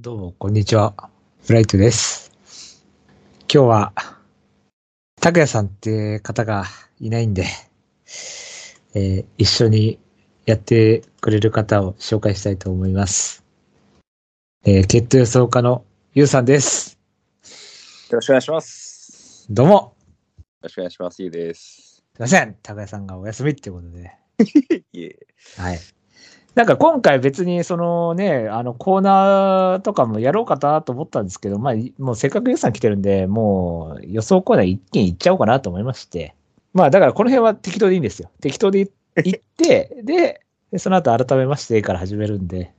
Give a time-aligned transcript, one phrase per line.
[0.00, 0.94] どうも、こんにちは。
[1.48, 2.30] ブライトです。
[3.52, 3.92] 今日は、
[5.20, 6.66] 拓也さんって方が
[7.00, 7.46] いないんで、
[8.94, 9.98] えー一緒に
[10.46, 13.44] やってくれる方を紹介したいと思います。
[14.64, 15.84] えー、決闘予想家の
[16.14, 16.96] ゆうさんです。
[18.10, 19.46] よろしくお願いします。
[19.50, 19.72] どうも。
[19.72, 21.20] よろしくお願いします。
[21.24, 22.04] ゆうです。
[22.14, 22.54] すいません。
[22.62, 24.12] 拓也さんがお休みってことで。
[24.92, 25.18] いえ。
[25.56, 25.80] はい。
[26.54, 36.34] なんか今回別にそのね、あのコーナーとかもやろうかなと思ったんですけど、まあもうせっかくゆうさん来てるんで、もう予想コーナー一件いっちゃおうかなと思いまして。
[36.74, 38.30] まあだからこの辺は適当でいいんですよ。
[38.40, 38.86] 適当でい
[39.24, 40.40] いって、で、
[40.72, 42.72] でその後改めましてから始めるんで。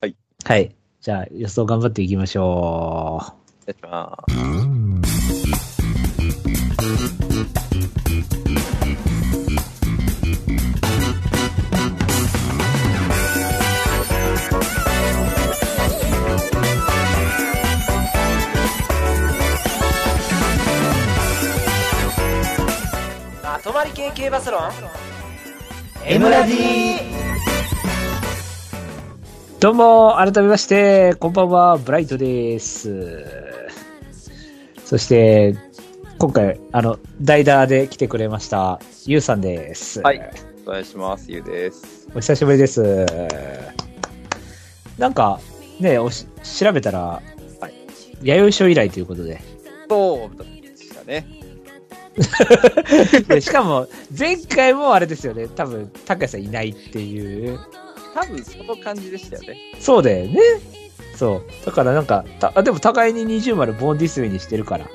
[0.00, 0.16] はい。
[0.44, 0.74] はい。
[1.00, 3.28] じゃあ予想頑張っていきましょお願
[3.68, 4.73] いします。
[23.84, 24.62] り系系バスロン
[26.06, 26.56] ？M ラジう。
[29.60, 33.24] どうも、改めまして、こんばんは、ブライトです。
[34.84, 35.56] そして、
[36.18, 40.00] 今回、あの、代打で来てくれました、ゆうさんです。
[40.00, 40.30] はい。
[40.66, 41.30] お願いします。
[41.30, 42.08] ゆうです。
[42.14, 43.06] お久しぶりです。
[44.98, 45.40] なんか、
[45.78, 47.20] ね、おし調べたら、
[47.60, 47.74] はい
[48.22, 49.42] 弥生書以来ということで。
[49.90, 51.43] そうでしたね。
[53.28, 57.58] でしかも、前回もあれですよね、多分、高谷さんいないっていう。
[58.14, 59.56] 多分その感じでしたよね。
[59.80, 60.38] そうだよね。
[61.16, 61.66] そう。
[61.66, 64.88] だからなんか、たあでも互いに20丸ボンディスウェイにしてるから。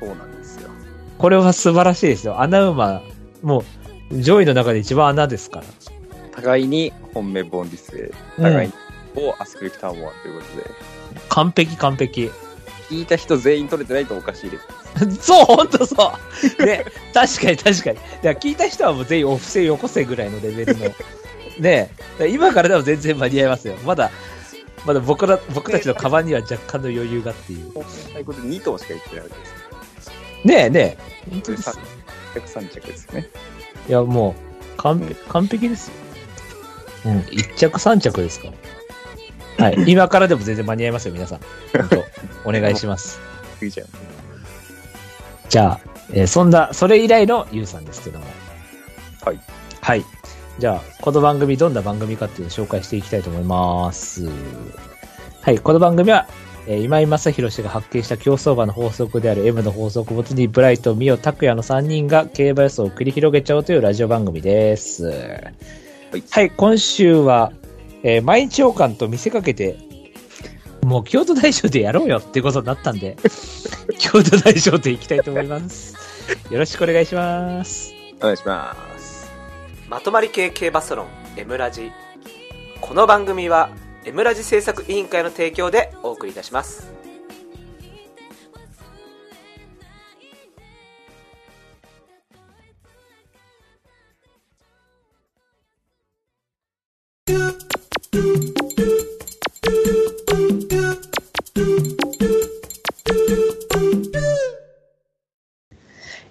[0.00, 0.70] そうなんですよ。
[1.16, 2.40] これは素晴らしいですよ。
[2.40, 3.02] 穴馬、
[3.42, 3.64] も
[4.10, 5.64] う、上位の中で一番穴ですから。
[6.32, 8.74] 互いに本命ボンディスで、うん互いに、
[9.24, 10.70] をアスクリプターモアということで、
[11.28, 12.30] 完璧完璧。
[12.88, 15.20] 聞いた人全員取れてないとおかしいです。
[15.20, 16.12] そう、ほんとそ
[16.58, 16.64] う。
[16.64, 17.96] ね、確かに確かに。
[17.96, 20.94] だから聞いた人はもう全員お布施よこせぐらいのレベルの。
[21.58, 21.90] ね
[22.30, 23.76] 今からでも全然間に合いますよ。
[23.84, 24.10] まだ、
[24.86, 27.72] まだ僕ら、僕たちのカバンには若干の余裕がっていう。
[27.72, 29.46] 本命対抗で2頭しか言ってないわけで
[30.02, 30.10] す。
[30.44, 31.30] ねえねえ。
[31.30, 31.74] 本当ですよ。
[32.34, 33.28] 103着ですね。
[33.88, 34.34] いや、も
[34.74, 35.94] う、完璧、完璧ですよ。
[37.06, 38.48] うん、1着3着ですか
[39.58, 39.66] ら。
[39.66, 39.84] はい。
[39.86, 41.40] 今からでも全然間に合いますよ、皆さん。
[41.72, 42.04] 本当
[42.48, 43.20] お願いします。
[43.62, 43.86] いいじゃん。
[45.48, 45.80] じゃあ、
[46.12, 48.26] えーそんな、それ以来のゆうさんですけども。
[49.24, 49.40] はい。
[49.80, 50.04] はい。
[50.58, 54.28] じゃあ、この番組どんな番組かっていうのを紹介していきたいと思います。
[55.40, 55.58] はい。
[55.58, 56.26] この番組は、
[56.66, 65.06] えー今井正弘氏が発見した競走馬の法則である M の法則をもとに、ブライト、ミオ、拓也の3人が競馬予想を繰り広げちゃおうというラジオ番組です。
[65.06, 65.14] は
[66.16, 66.50] いはい。
[66.50, 67.52] 今週は、
[68.02, 69.78] えー毎日王冠と見せかけて、
[70.82, 73.16] もう京都大賞でやろうよっていうことになったんで、
[73.98, 75.94] 京都大賞でいきたいと思います。
[76.50, 77.92] よろしくお願いします。
[78.20, 78.88] お願いします。
[79.88, 81.06] まとまり系系バスロン
[81.36, 81.90] M ラジ
[82.82, 83.70] この番組は
[84.04, 86.92] M ラジ制作委員会の提供でお送りいたします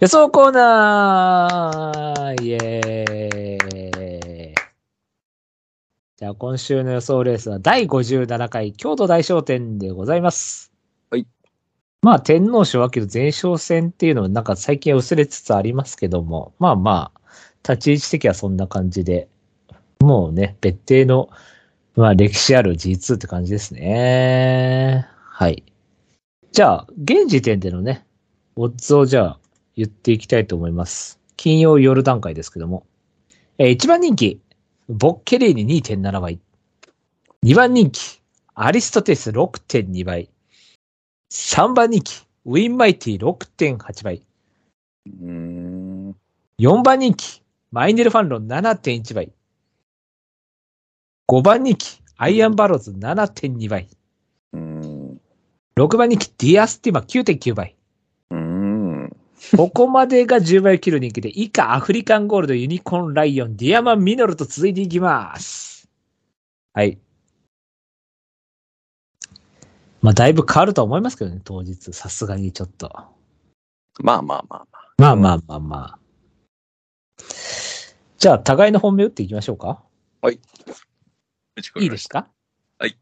[0.07, 4.55] 予想コーナーイエーイ
[6.15, 10.71] じゃあ今週の予想レースは第57回京都大商店でございます。
[11.09, 11.27] はい。
[12.01, 17.21] まあ天皇賞秋の前哨戦っていうのはなんか最近薄れつつありますけども、まあまあ、
[17.69, 19.27] 立ち位置的にはそんな感じで、
[19.99, 21.29] もうね、別邸の、
[21.97, 25.05] まあ歴史ある G2 って感じですね。
[25.11, 25.65] はい。
[26.53, 28.05] じゃあ、現時点でのね、
[28.55, 29.39] オッズをじゃあ
[29.77, 31.19] 言っていきたいと思います。
[31.37, 32.85] 金曜夜段階ですけども。
[33.59, 34.41] えー1番人気、
[34.89, 36.39] ボッケレーニ2.7倍。
[37.45, 38.19] 2番人気、
[38.55, 40.29] アリストテス6.2倍。
[41.31, 44.23] 3番人気、ウィンマイティ6.8倍。
[45.05, 46.15] うーん。
[46.59, 49.31] 4番人気、マイネルファンロン7.1倍。
[51.29, 53.87] 5番人気、アイアンバローズ7.2倍。
[54.53, 55.21] うーん。
[55.75, 57.76] 6番人気、ディアスティマ9.9倍。
[59.55, 65.89] ここまでが10倍を切る人気で、以下アフリカンゴールド、ユニコーンライオン、ディアマンミノルと続いていきます。
[66.73, 66.99] はい。
[70.01, 71.93] まあ、だいぶ変わるとは思いますけどね、当日。
[71.93, 72.91] さすがにちょっと。
[73.99, 74.93] まあまあまあまあ。
[74.97, 75.99] まあまあまあまあ。
[78.17, 79.83] じゃあ、互いの本命打っていきましょうか。
[80.29, 82.27] いいですか？
[82.77, 82.97] はい。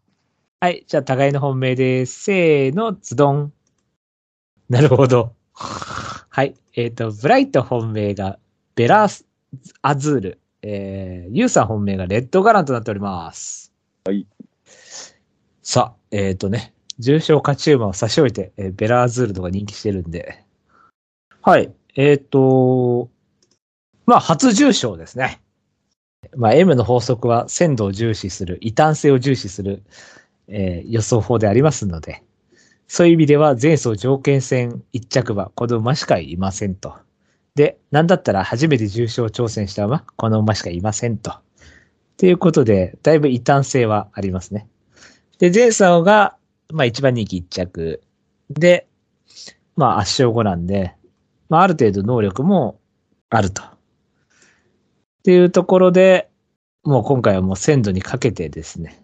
[0.62, 0.86] はい。
[0.88, 2.24] じゃあ、互いの本命です。
[2.24, 3.54] せーの、ズドン。
[4.70, 5.34] なるほど。
[6.36, 6.54] はい。
[6.74, 8.40] えっ、と、ブライト本命が
[8.76, 9.26] ベラース、
[9.82, 10.40] アズール。
[10.64, 13.72] えー、ユウさん本命がレッドガランとなっております。
[14.04, 14.28] はい。
[15.64, 20.44] さあ、えっ、とね、重賞勝ち馬を差し置いて、えーベラアズールとか人気してるんで。
[21.42, 21.72] はい。
[21.96, 23.10] えっ、と、
[24.06, 25.40] まあ、初重賞ですね。
[26.36, 29.84] まあ、M の法則は鮮度を重視する、異端性を重視する、
[30.50, 32.25] えー予想法でありますので、
[32.88, 36.96] そういう意味では前走条件戦一着馬、この馬しかいませんと。
[37.56, 41.32] で、なんだったら初めて重賞挑戦した馬、この馬しかいませんと。
[41.32, 41.34] っ
[42.18, 44.68] ていうことで、だいぶ異端性はありますね。
[45.40, 46.38] で、前走が、
[46.72, 48.02] まあ一番人気一着。
[48.50, 48.88] で、
[49.76, 50.96] まあ圧勝後なんで、
[51.50, 52.80] まあある程度能力も
[53.30, 53.64] あると。
[53.64, 53.68] っ
[55.24, 56.30] ていうところで、
[56.84, 59.04] もう今回はもう鮮度にかけてですね。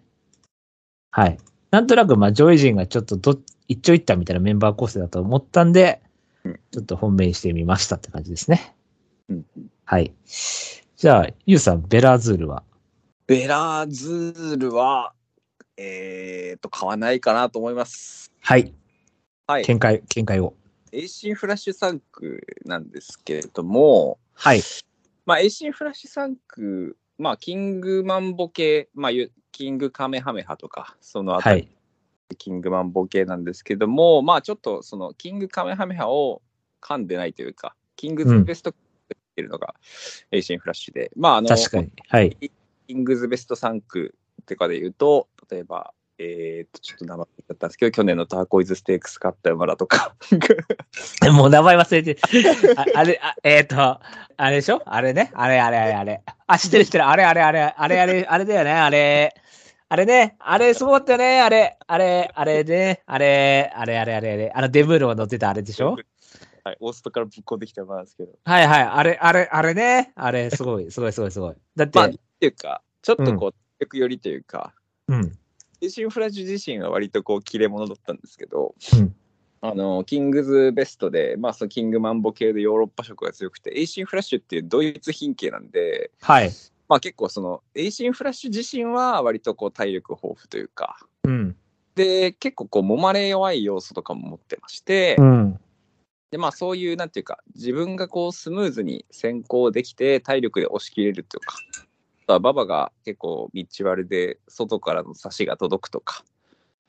[1.10, 1.38] はい。
[1.70, 3.40] なんとなくまあ上位陣がちょっとどっ
[3.72, 6.00] 一長一短みたいなメンバー構成だと思ったんで
[6.44, 8.74] うん、ちょっと本命にしてみましたって感じですね。
[9.28, 9.46] うん
[9.84, 10.12] はい。
[10.96, 12.62] じゃあ、ゆうさん、ベラーズールは？
[13.26, 15.12] ベラーズールは、
[15.76, 18.32] えー、と、買わないかなと思います。
[18.40, 18.72] はい。
[19.46, 19.64] はい。
[19.64, 20.54] 見解、見解を。
[20.92, 24.62] エイシンフラッシュ産駒なんですけれども、はい。
[25.26, 31.68] まあ、エイシンフラッシュ産駒、まあ、キングマンボ系、まあ、ゆキングカメハメハとか、そのあたり、はい。
[32.36, 36.42] キングマンボ系なんですけども、まあ、ちょっとその、キングカメハメハを
[36.80, 38.74] 噛んでないというか、キングズベストっ
[39.36, 39.74] ていうのが、
[40.30, 41.92] エイシンフラッシュで、まあ、あの、確かに。
[42.08, 42.36] はい。
[42.88, 50.14] キングズベスト3区ってかで言うと、例えば、えー、と、ちょっと名前だったんですけど、去年のターコイズステークス勝った馬だとか、
[51.32, 52.16] もう名前忘れて。
[52.76, 54.00] ああれ、あえっ、と、あ
[54.50, 54.82] れでしょ？
[54.84, 55.32] あれね？
[55.34, 56.22] あれ、あれ、あれ、あれ。
[56.46, 57.06] あ、知ってる知ってる。
[57.06, 58.72] あれ、あれ、あれ、あれ、あれ、あれだよね？
[58.72, 59.34] あれ。
[59.92, 60.36] あれね。
[60.38, 61.42] あれ、すごかったよね。
[61.42, 63.02] あれ、あれ、あれね。
[63.04, 64.52] あれ、あれ、あれ、あれ、あれ。
[64.54, 65.98] あの、デブーロが乗ってたあれでしょ？
[66.64, 68.82] はい、オーストからぶっこんできた馬なんですけど、はいはい。
[68.84, 70.12] あれ、あれ、あれね。
[70.14, 71.56] あれ、すごい、すごい、すごい、すごい。
[71.76, 72.10] だって、まあ、っ
[72.40, 74.72] ていうか、ちょっとこう、逆寄りというか、
[75.08, 75.38] うん。
[75.82, 79.14] エイシンフラッシュ自身は割とこう、切れ者だったんですけど、うん
[79.60, 86.50] あの、キングズベストで、まあ、そのキングマンボ系でヨーロッパ色が強くて、エイシンフラッシュっていうドイツ牝系なんで、はい。
[86.92, 91.56] まあ結構その、エイシンフラッシュ自身は割とこう体力豊富というか、うん。
[91.94, 95.60] で、結構こう、揉まれ弱い要素とかも持ってまして、うん。
[96.30, 101.56] で、まあそういう、なんていうか、自分がこう、スムーズに先行できて、体力で押し切れるというか、
[102.24, 106.24] あとは馬場が結構道悪で、外からの差しが届くとか、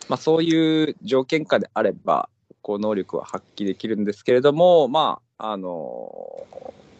[0.09, 2.27] まあそういう条件下であれば、
[2.63, 6.47] こう、能力は発揮できるんですけれども、まあ、あの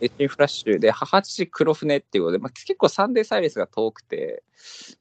[0.02, 4.44] エッジフラッシュで、母父黒船っていうことで、まあ、結構サンデーサイレスが遠くて、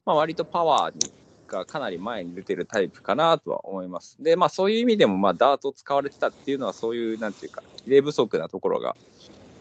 [0.05, 1.13] まあ、割とパワーに
[1.53, 4.21] がかなり前に出てるタイプかなとは思います。
[4.21, 8.95] で、まあそういう意味でも、まあダートを使われてたっていうのは、そういう、なんていうか、綺麗不足なところが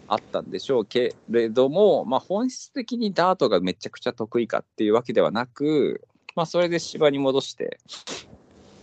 [0.09, 7.79] あったんでしょうけれども、まあ本質的にダートがめちゃくちゃ得意かっていうわけではなく、まあそれで芝に戻して、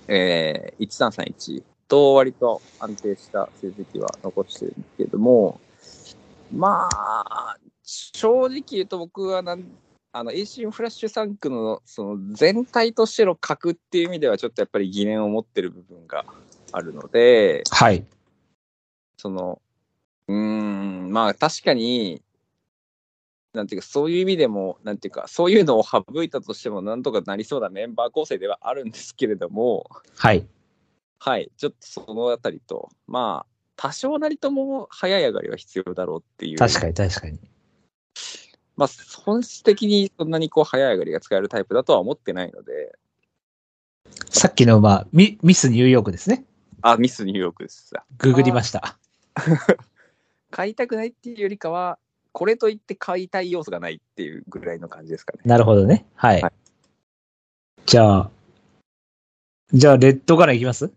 [0.08, 5.60] えー、1331と割と安定した成績は残してるんですけれども、
[6.56, 9.66] まあ、正直言うと僕はなん
[10.12, 16.26] あの、エイシンフラッシュ産駒の、その全体としての格っていう意味ではちょっとやっぱり疑念を持ってる部分が
[16.72, 18.04] あるので、はい。
[19.18, 19.62] その、
[20.28, 22.24] うーん、まあ確かに、
[23.54, 30.48] なんていうか、そういう意味でも、なんていうか、そういうのを省いたとしても、なんとかなりそうなメンバー構成ではあるんですけれども、はい。
[31.20, 36.58] はい、ちょっとそのあたりと、まあ、多少なりとも早い上がりは必要だろうっていう。
[36.58, 37.40] 確かに、確かに。
[38.78, 38.90] まあ、
[39.24, 42.98] 本質的にそんなにこう早い上がりが使えるタイプだとは思ってないので、
[44.30, 46.46] さっきの、まあ、ミミスニューヨークですね。
[46.82, 47.94] あ、ミスニューヨークです。
[48.18, 48.98] ググりました。
[50.52, 52.00] 買いたくないっていうよりかは、
[52.32, 55.42] これといって買いたい要素がないっていうぐらいの感じですかね。
[55.46, 56.06] なるほどね。
[56.16, 56.42] はい。
[56.42, 56.54] はい
[57.90, 58.32] じゃあ、
[59.74, 60.92] じゃあ、レッドからいきます？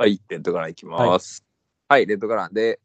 [0.00, 1.44] はい、レッドガランいきます。
[1.88, 2.78] はい、レッドガランで、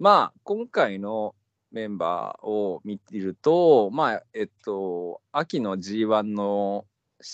[0.00, 1.36] まあ、今回の
[1.70, 6.86] メンバーを見ると、まあ、えっと、秋の G1 の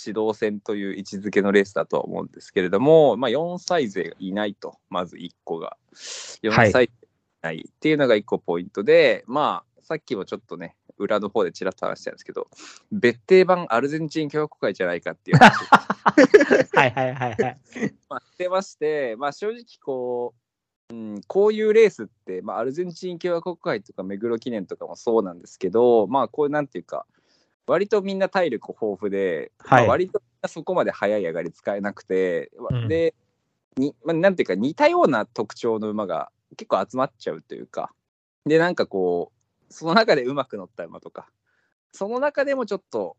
[0.05, 5.79] 指導戦という位置づけのレースだとは思うんですけれども、まあ、4歳勢がいないと、まず1個が。
[5.95, 6.91] 4歳勢がい
[7.41, 12.49] ないっていうのが1個ポイントで、まあ、さっきもちょっとね、裏の方でちらっと話したんですけど、
[12.93, 15.53] 別邸版アルゼンチン共和国会じゃないかっていう話。
[16.77, 17.61] はいはいはいはい。
[18.09, 20.35] まあ、してまして、まあ、正直こ
[20.91, 27.07] う、うん、こういうレースって、まあ、アルゼンチン共和国杯とか目黒記念とかもそうなんですけど、まあ、こういうなんていうか、
[27.67, 29.83] 割とみんな体力豊富で、はい。
[29.83, 32.89] まあ、割とそこまで速い上がり使えなくて、うん。
[32.89, 33.15] で、
[33.77, 37.93] にまあ、なんていうか似たような特徴の馬が結構集まっちゃうというか、
[38.47, 39.36] で、なんかこう、
[39.69, 41.29] その中でうまく乗った馬とか、
[41.93, 43.17] その中でもちょっと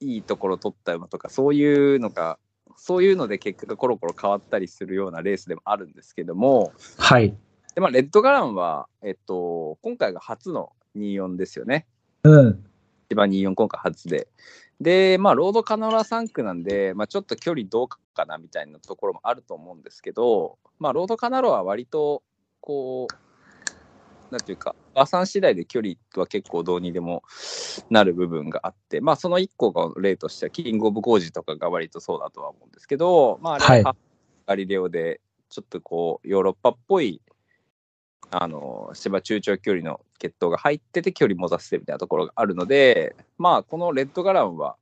[0.00, 2.38] いいところ取った馬とか、そういうのが、
[2.76, 7.36] そういうので結果がコロコロ変わったりするようなレースでもあるんですけども、はい。
[7.74, 11.86] でまあ、レッドガランは、えっと、今回が初の24ですよね。
[12.22, 12.64] うん。
[13.10, 14.28] 一番24今回初で。
[14.80, 22.22] で、まあ、ロードカノラ3区なんで、まあ、ちょっと距離どうかなみたいなところもあると思うんですけど、まあ、ロードカナロは割と、
[22.60, 23.23] こう、
[24.30, 27.22] なんていうか、馬さん次第で距離は結構どうにでも
[27.90, 33.96] なる部分があって、まあ、その1個が例としては、キングオブコージとかが割とそうだとは思うんですけど、まあ、あれは
[34.46, 37.20] ガリレオで、ちょっとこう、ヨーロッパっぽい、
[38.30, 44.76] あの、芝中長距離の血統が入ってて距離も出せてみたいなところがあるので、まあ、このレッドガランは、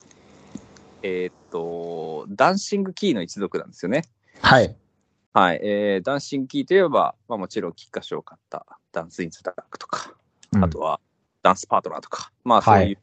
[1.02, 4.04] えーっと、ダンシングキーの一族なんですよね。
[4.40, 4.76] はい。
[5.34, 5.61] はい。
[5.62, 10.14] えーダンシングキーといえば、まあもちろん菊花賞を買ったダンスインズダークとか、
[10.61, 11.00] あとは
[11.42, 12.99] ダンスパートナーとか、まあそうはいいう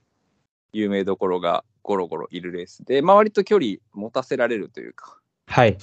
[0.71, 5.17] 有名どころがゴロゴロいるレースで、まあ割と距離持たせられるというか、
[5.47, 5.69] はい。
[5.69, 5.77] っ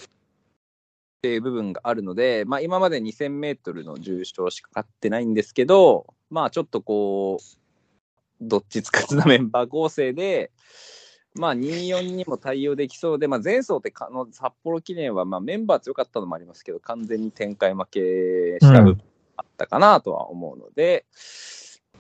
[1.23, 7.45] ていう部分があるので、まあ、今まで2000メートルの重賞しか勝ってないんですけど、まあ、ちょっとこう、
[8.41, 10.53] どっちつかずなメンバー構成で、
[11.35, 18.01] まあ、24にも対応できそうで、まあ、前走ってかの札幌記念は、まあ、メンバー強かったのもありますけど、完全に展開負け
[18.61, 19.03] した部分
[19.37, 21.05] あったかなとは思うので、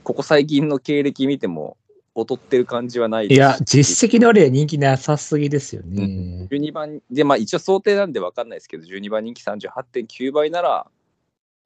[0.03, 1.77] ここ最近の経歴見ても、
[2.17, 6.49] 劣ってる感じはないですしいや、実績の割は人気なさすぎですよね。
[6.51, 10.87] 12番で、まあ一応想定なんで分かんないですけど、12番人気38.9倍なら、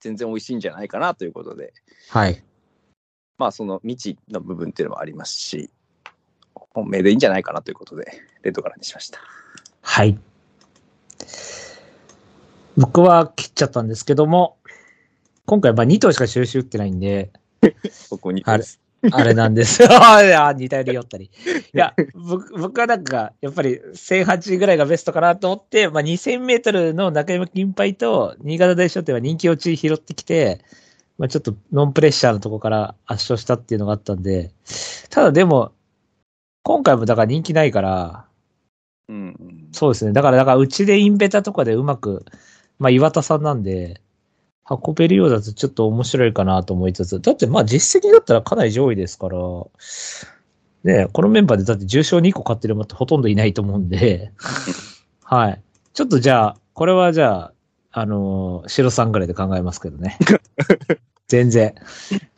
[0.01, 1.73] 全然美味しいんじゃないかなということで、
[2.09, 2.43] はい。
[3.39, 5.71] まあその未知の部分っていうのもありますし、
[6.55, 8.05] 本命でいいんじゃないかなということで、
[8.43, 9.21] レッドからにしました。
[9.83, 10.19] はい。
[12.77, 14.57] 僕は切っちゃったんですけども、
[15.51, 17.33] 今回まあ2頭しか収集ってないんで、
[18.09, 18.45] ここに。
[18.47, 18.65] あれ
[19.11, 19.89] あれなんですよ。
[19.91, 21.25] ああ、似たより寄ったり。
[21.25, 21.29] い
[21.77, 30.61] や、僕僕はなんか、やっぱり1008ぐらいがベストかなと思って、まあ2000メートルの中山金杯と新潟大賞典は人気落ち拾ってきて、
[31.19, 34.53] まあちょっとノンプレッシャーのとこから圧勝したっていうのがあったんで、
[35.09, 35.73] ただでも、
[36.63, 38.27] 今回もだから人気ないから、
[39.09, 39.69] うんうん。
[39.73, 40.13] そうですね。
[40.13, 42.25] だから、だからうちでインベタとかでうまく、
[42.79, 44.01] まあ岩田さんなんで、
[44.71, 49.39] 運べるようだとちょっと面白いかなと思いつつ、だってまあ実績だったらかなり上位ですから、
[50.85, 54.33] ねこのメンバーでだって重賞2個買ってる馬ってほとんどいないと思うんで、
[55.25, 55.63] はい。
[55.93, 57.53] ちょっとじゃあ、これはじゃあ、
[57.93, 60.17] あのー白さんぐらいで考えますけどね。
[61.29, 61.75] 全然、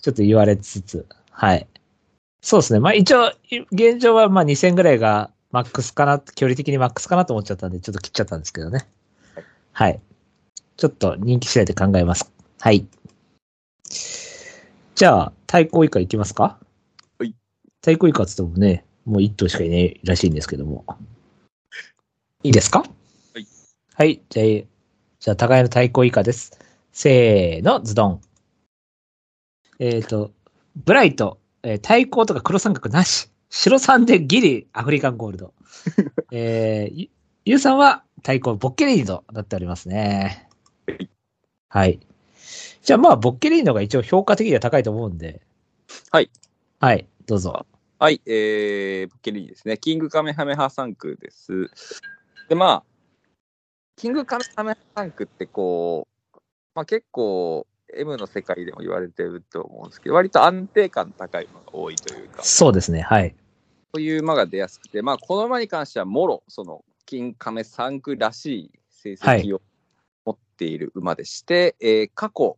[0.00, 1.66] ちょっと言われつつ、はい。
[2.40, 2.80] そうですね。
[2.80, 3.32] まあ一応、
[3.70, 8.86] 現状はまあ2000ぐらいがマックスかな、距離的にマックスかなと思っちゃったんで、ちょっと切っちゃったんですけどね。
[9.72, 10.00] はい。
[10.76, 12.32] ちょっと人気次第で考えます。
[12.60, 12.86] はい。
[14.94, 16.58] じゃあ、対抗以下いきますか？
[17.18, 17.34] はい。
[17.80, 20.84] 対抗以下って言ってもね、もう1頭しかいないらしいんですけども。
[22.42, 22.80] いいですか？
[22.80, 22.86] は
[23.40, 23.46] い。
[23.94, 24.22] はい。
[24.28, 24.46] じゃあ、
[25.20, 26.58] じゃあ、互いの対抗以下です。
[26.92, 28.20] せーの、ズドン。
[29.78, 30.30] えっ、と、
[30.76, 33.28] ブライト、えー対抗とか黒三角なし。
[33.50, 35.52] 白三でギリアフリカンゴールド。
[36.30, 37.08] えー、ゆ
[37.44, 40.48] ゆうさんは対抗ボッケリーニとなっておりますね。
[41.68, 42.00] はい。
[42.82, 45.40] じゃあまあ、ボッケリーニのが一応評価的には高いと思うんで。
[46.10, 46.30] はい。
[46.80, 47.66] はい、どうぞ。
[47.98, 49.78] はい、えー、ブッケリーニですね。
[49.78, 51.70] キングカメハメハ3区です。
[52.48, 52.84] で、まあ、
[53.96, 56.38] キングカメハメハ3区ってこう、
[56.74, 63.34] まあ結構、M の世界でも言われてると思うんですけど、割と安定感高い馬が多いというか、そうですね、はい。
[63.94, 69.71] そういう馬が出やすくて、まあ、この馬に関しては、もろ、その、金亀3区らしい成績を持
[70.62, 72.56] っている馬でして、えー過去、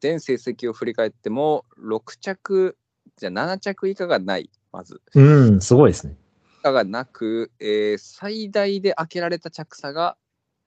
[0.00, 2.76] 全成績を振り返っても、6着、
[3.16, 5.00] じゃあ7着以下がない、まず。
[5.14, 6.16] うん、すごいですね。
[6.60, 10.18] 以下がなく、えー最大で開けられた着差が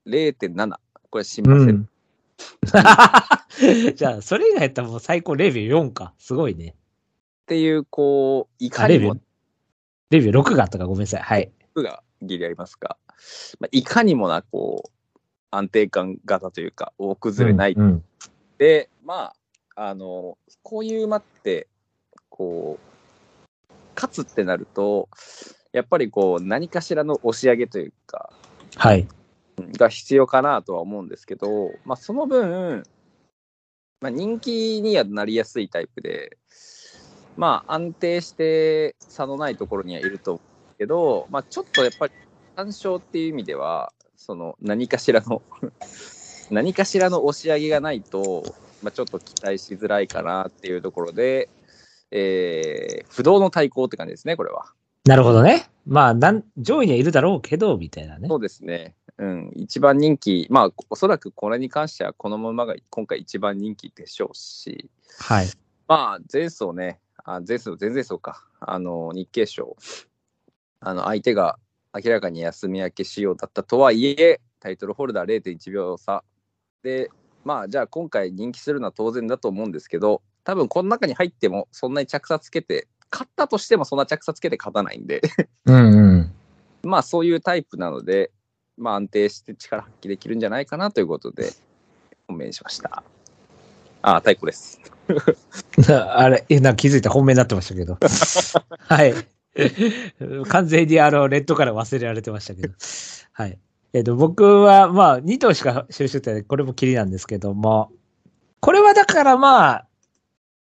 [0.07, 0.77] 0.7。
[1.11, 1.69] これ、しません。
[1.69, 1.89] うん。
[3.97, 6.13] じゃあ、それ以外やったらもう最高レビュー4か。
[6.19, 6.75] すごいね。
[6.75, 9.23] っていう、こう、いかにもビュー、
[10.11, 11.23] レビュー6があったかごめんなさい。
[11.23, 11.51] はい。
[11.73, 12.99] 服がギリありますが、
[13.59, 14.98] まあ、いかにもな、こう、
[15.51, 18.05] 安定感型というか、大崩れないうんうん
[18.59, 19.33] で、ま
[19.77, 21.69] あ、あの、こういう馬って、
[22.29, 25.09] こう、勝つってなると、
[25.73, 28.33] やっぱりこう、何かしらの押し上げというか、
[28.77, 29.07] はい。
[29.77, 32.83] が必要かなとは思うんですけど、まあ、その分、
[34.01, 36.37] まあ、人気にはなりやすいタイプで、
[37.37, 40.41] まあ、安定して差のないところにはいると思
[40.75, 42.13] うけど、まあ、ちょっとやっぱり
[42.57, 43.93] 単勝っていう意味では、
[44.29, 45.41] その何かしらの
[46.53, 48.45] 何かしらの押し上げがないと、
[48.83, 51.49] まあ、ちょっと期待しづらいかなっていうところで、
[52.11, 54.67] えー、不動の対抗って感じですね、これは。
[55.07, 55.71] なるほどね。
[55.87, 58.37] まあ、なん上位にはいるだろうけど、みたいなねそ。
[58.37, 58.95] うですね。
[59.17, 65.47] うん、一番人気、まあ、おそらくこれに関しては、このままが今回一番人気でしょうし、はい。
[65.87, 69.77] まあ、前走ね、あ前走、前々走か、あの、日経賞、
[70.81, 71.59] あの、相手が
[71.95, 76.23] 明らかに休み明け仕様だったとはいえ、タイトルホルダー0.1秒差
[76.83, 77.11] で、
[77.45, 85.23] まあ、じゃあ今回人気するのは当然だと思うんですけど、多分この中に入ってもそんなに着差つけて、勝ったとしてもそんな着差つけて勝たないんで、
[85.65, 86.33] うんうん。
[86.85, 88.31] まあそういうタイプなので、
[88.77, 91.53] まあ安定して力発揮できるんじゃないかなということで、
[92.27, 93.03] 本命にしました。
[94.03, 94.81] ああ、太鼓です。
[95.91, 97.99] あれ、え、なんか気づいた本命になってましたけど。
[98.79, 99.15] はい。
[100.49, 102.75] 完全にあの、レッドから忘れられてましたけど。
[103.33, 103.59] はい。
[103.93, 107.91] えっ、と、僕は、まあ、2頭しか収集ってこれもキリなんですけども、
[108.61, 109.87] これはだからまあ、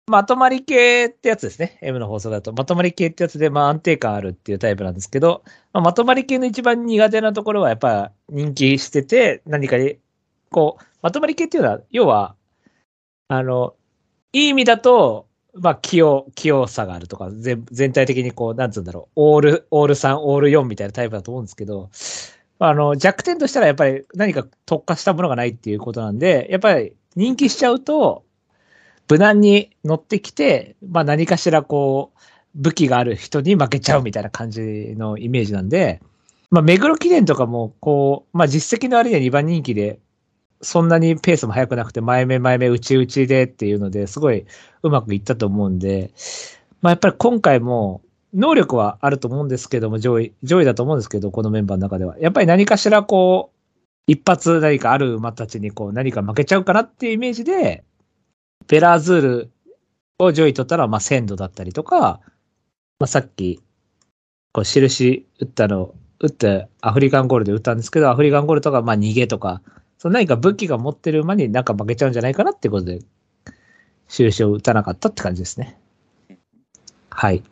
[0.09, 1.77] まとまり系ってやつですね。
[1.81, 2.53] M の放送だと。
[2.53, 9.97] まとまり系ってやつで、まあ安定感あるっていうタイプなんですけど、まあ、まとまり系の一番苦手なところはやっぱ人気してて、何かに、
[10.49, 12.35] こう、まとまり系っていうのは、要は、
[13.27, 13.75] あの、
[14.31, 15.26] いい意味だと、
[15.59, 21.89] まあ、器用、器用さがあるとか、全全体的にこう、なんつうんだろう、オール、オール3、オール4みたいなタイプだと思うんですけど、
[22.59, 28.23] あの、弱点としたらやっぱり何か特化したものがないっていうことなんで、やっぱり人気しちゃうと、
[29.09, 32.19] 無難に乗ってきて、まあ何かしらこう、
[32.55, 34.61] 武器がある人に負けちゃうみたいな感じ
[34.97, 36.01] のイメージなんで、
[36.49, 39.99] まあ目黒記念とかも、こう、まあ実績の割には2番人気で、
[40.61, 44.45] そんなにペースも速くなくて、前目前目内々でっていうので、すごい
[44.83, 46.11] うまくいったと思うんで、
[46.81, 48.01] まあやっぱり今回も、
[48.33, 52.19] 能力はあると思うんですけども、上位、上位だと思うんですけど、このメンバーの中では。
[52.19, 53.57] やっぱり何かしらこう、
[54.07, 57.83] 一発何かある馬たちにこう何か負けちゃうかなっていうイメージで、
[58.67, 59.51] ベラーズール
[60.19, 62.19] を上位取ったら、まあ、鮮度だったりとか、
[62.99, 63.61] まあ、さっき、
[64.53, 69.61] こう、印打ったの、打ってアフリカンゴールで打ったんですけど、アフリカンゴールとか、まあ、逃げとか、
[69.97, 72.99] その何か武器が持ってる馬になんか負けちゃうんじゃないかなってことで、
[74.07, 75.77] 印を打たなかったって感じですね。
[77.09, 77.43] はい。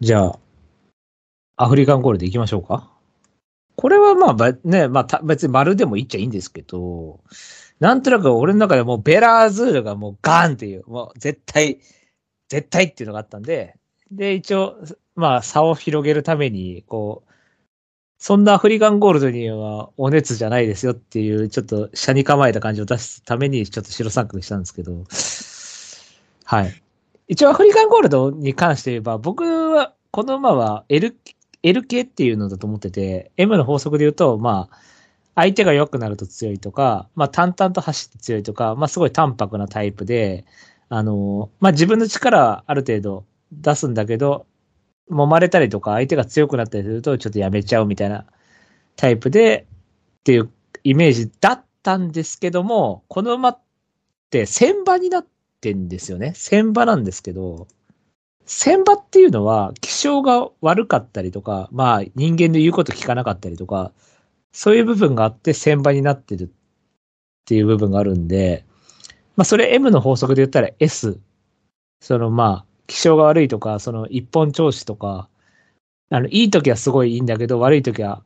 [0.00, 0.38] じゃあ、
[1.56, 2.90] アフリカンゴールで行きましょうか。
[3.76, 7.20] これはまあ、ばね、まあ、別に丸でもいっちゃいいんですけど、
[7.80, 11.80] なんとなく俺の中でもうベラーズールがもうガーンっていう、もう絶対、
[12.48, 13.76] 絶対っていうのがあったんで、
[14.12, 14.76] で、一応、
[15.16, 17.31] まあ差を広げるために、こう、
[18.22, 24.92] そんなアフリカンゴールドにはお熱じゃないですよっていう、ちょっと車に構えた感じを出すために、ちょっと白三角にしたんですけど、
[26.44, 26.82] はい。
[27.26, 31.16] 一応アフリカンゴールドに関して言えば、僕は、この馬は L、
[31.64, 34.78] L 系っていうのだと思ってて、M の法則で言うと、まあ、
[35.34, 40.44] 相手が良くなると強いとか、まあ淡々と走って強いとか、まあすごい淡白なタイプで、
[40.88, 44.46] あの、まあ自分の力はある程度出すんだけど、
[45.12, 48.26] 揉まれたりとか相手が強くなったりするとちょっとやめちゃうみたいな
[48.96, 49.66] タイプで
[50.20, 50.50] っていう
[50.84, 53.58] イメージだったんですけども、この馬っ
[54.30, 55.26] て戦馬になっ
[55.60, 56.32] てんですよね。
[56.34, 57.66] 戦馬なんですけど、
[58.44, 63.92] 戦馬っていうのは気性が悪かったりとか、まあ人間の言うこと聞かなかったりとか、
[64.52, 66.48] そういう部分があって1000倍になってるっ
[67.44, 68.64] ていう部分があるんで、
[69.36, 71.18] まあそれ M の法則で言ったら S。
[72.00, 75.30] そのまあ、気性が悪いとか、その一本調子とか、
[76.10, 78.22] あの、いい時はすごいいいんだけど、悪い時は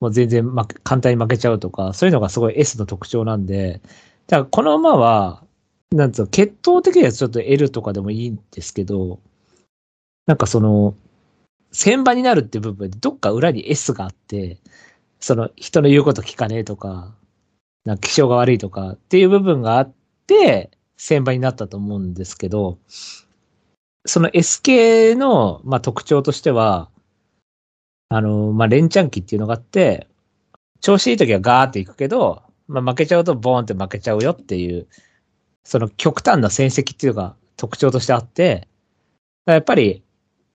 [0.00, 3.82] もう全然負け簡単に負けちゃうとか、そういうのがすごい S の特徴なんで、
[4.26, 5.44] だからこの馬は、
[5.92, 9.20] なんつうの、血統的にはちょっと L とかでもいいんですけど、
[10.24, 10.94] なんかその、
[11.74, 14.56] 1000倍になるって部分でどっか裏に S があって、
[15.20, 17.14] その人の言うこと聞かねえとか、
[17.84, 19.92] なんか気性が悪いとかっていう部分があっ
[20.26, 22.78] て、1000倍になったと思うんですけど、
[24.06, 26.90] その S 系の、まあ、特徴としては、
[28.08, 30.08] あの、まあ、連チャン期っていうのがあって、
[30.80, 34.86] 調子いい時はガーっていくけど、まあ、負けちゃうとボーンって負けちゃうよっていう、
[35.64, 38.68] その極端な戦績っていうのが特徴としてあって、
[39.46, 40.02] やっぱり、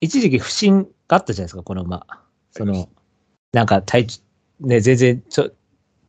[0.02, 2.06] 一時期不振があったじゃないですか、この馬。
[2.52, 2.90] その、
[3.54, 4.22] なんか体調、
[4.60, 5.52] ね、全然ちょ、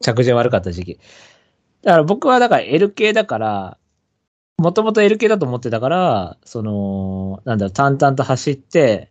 [0.01, 1.01] 着順悪かった時期。
[1.83, 3.79] だから僕はだから L 系だから、
[4.59, 9.11] もともと L 系だと思ってたから、その、なんだろ、淡々と走って、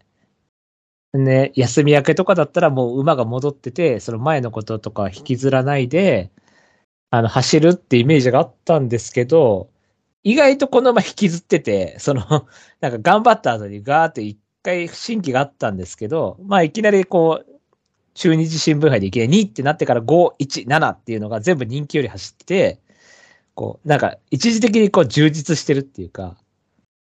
[1.14, 6.32] ね、休み明けとかだったらもう馬が戻ってて、その前のこととか引きずらないで、
[7.12, 9.70] あの、走るってイメージがあったんですけど、
[10.24, 12.24] 意外とこの馬引きずってて、その、
[12.82, 17.60] なんか頑張った後にガーって一回不審期があったんですけど、まあいきなりこう、
[18.16, 22.80] 中日新聞杯でいきなり2ってなってから5、1、7っていうのが全部人気より走ってて、
[23.56, 26.38] こう、なんか一時的にこう充実してるっていうか、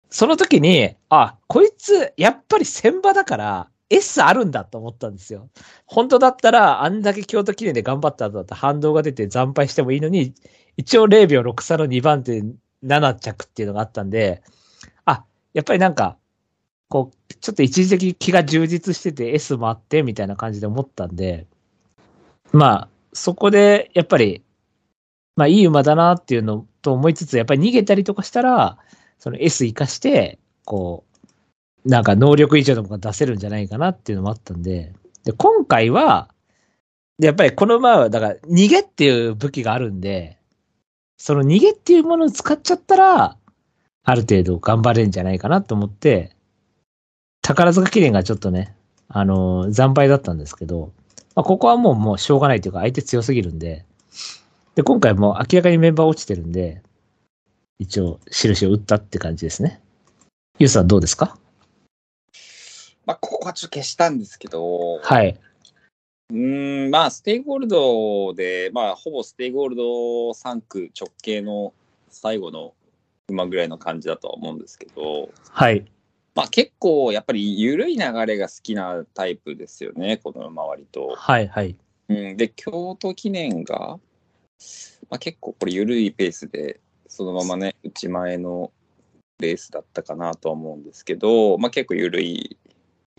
[0.09, 5.49] その時に、あ、こいつ、やっぱり先場だから、S あるんだと思ったんですよ。
[5.87, 10.33] 本当だったら、あんだけ京都記念で頑張った後だったら反動が出て惨敗してもいいのに、
[10.77, 12.45] 一応0秒6差の2番手
[12.85, 14.43] 7着っていうのがあったんで、
[15.05, 16.17] あ、やっぱりなんか、
[16.89, 21.49] こう、ちょっと一時的に気が充実してて S もあってみたいな感じで思ったんで、
[22.53, 24.44] まあ、そこで、やっぱり、
[25.37, 28.79] まあいい馬だなっていうのと思いつつ、やっぱり逃げたりとかしたら、
[29.19, 31.05] その S 活かして、こ
[31.85, 34.93] う、なんか能力以上のものが出せるんじゃないかなっていうのもあったんで、
[35.25, 36.31] で、今回は、
[37.19, 40.39] やっぱりこの馬は、だから逃げっていう武器があるんで、
[41.17, 43.37] その逃げっていうものを使っちゃったら、
[44.07, 46.37] ある程度頑張れるんじゃないかなと思って、
[47.43, 48.75] 宝塚記念がちょっとね、
[49.09, 50.93] あのー惨敗だったんですけど、
[51.35, 53.85] まあ、ここはもうもうしょうがないというか相手強すぎるんで、
[54.75, 56.83] で、今回もう明らかにメンバー落ちてるんで、
[57.79, 59.81] 一応印を打ったって感じですね。
[60.59, 61.39] ユウさんどうですか？
[63.07, 65.39] まあ、ここはちょっと消したんですけど、はい。
[66.31, 69.83] うーん、まあ、ステイゴールドで、まあ、ほぼステイゴールド
[70.31, 71.75] 産駒直系の
[72.09, 72.73] 最後の
[73.29, 75.85] 馬ぐらいの感じだとは思うんですけど、はい。
[76.35, 81.15] まあ、結構やっぱり緩い流れが好きなタイプですよね、この馬割と。
[81.15, 81.49] はい。
[81.49, 81.77] はい。
[82.09, 83.99] うん、で、京都記念が、
[85.11, 88.73] まあ、結構これ緩いペースで、そのままね、内前の
[89.39, 92.57] レースだったかなとは思うんですけど、まあ、結構緩い、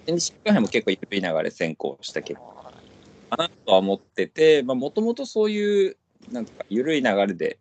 [0.06, 5.98] NC 杯も結構緩い流れ先行した結果かなとは思ってて、もともとそういう、
[6.32, 7.60] なんか緩い流れで、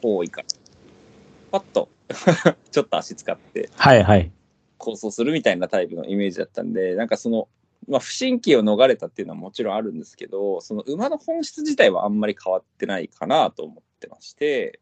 [0.00, 0.42] こういか、
[1.50, 1.88] パッと、
[2.70, 4.02] ちょっと足使って、はい。
[4.02, 4.30] はい。
[4.78, 7.48] 構想するみたいなタイプのイメージだったんで、なんかその、
[7.88, 14.80] まあ、不審期を逃れたっていうのはもちろんあるんですけど、その馬の本質自体はあんまり変わってないかなと思ってまして、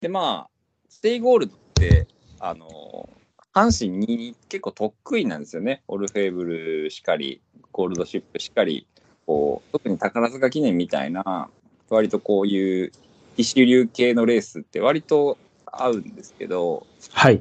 [0.00, 0.50] で、まあ、
[0.88, 2.06] ステイゴールドって、
[2.40, 3.08] あの、
[3.54, 5.82] 阪神に結構得意なんですよね。
[5.88, 7.40] オルフェーヴルしかり、
[7.72, 8.86] ゴールドシップしかり、
[9.26, 11.50] こう、特に宝塚記念みたいな、
[11.90, 12.92] 割とこういう
[13.36, 17.40] 一流系のレースって割と合うんですけど、はい。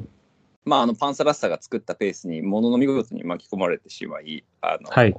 [0.68, 5.16] まあ、あのパンサラッサが作ったペースにものの見事に巻き込まれてしまい、あの、はい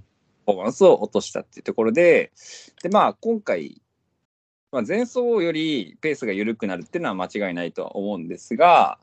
[0.48, 2.32] パフォーマンスを落としたっていうところで、
[2.82, 3.82] で、まあ、今回、
[4.72, 8.98] まあ、前走よりペースが緩くなるっていうのは間違いないとは思うんですが、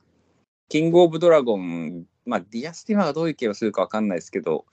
[0.69, 4.65] キングオブドラゴン、まあ、ディアスティマがどういう競馬をするかわかんないですけど、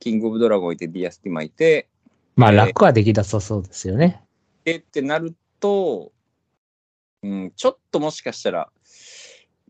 [0.00, 1.88] キングオブドラゴンいて、ディアスティマいて、
[2.36, 4.22] まあ、えー楽はできなさそうですよね。
[4.64, 6.12] でってなると、
[7.22, 8.70] うん、ちょっともしかしたら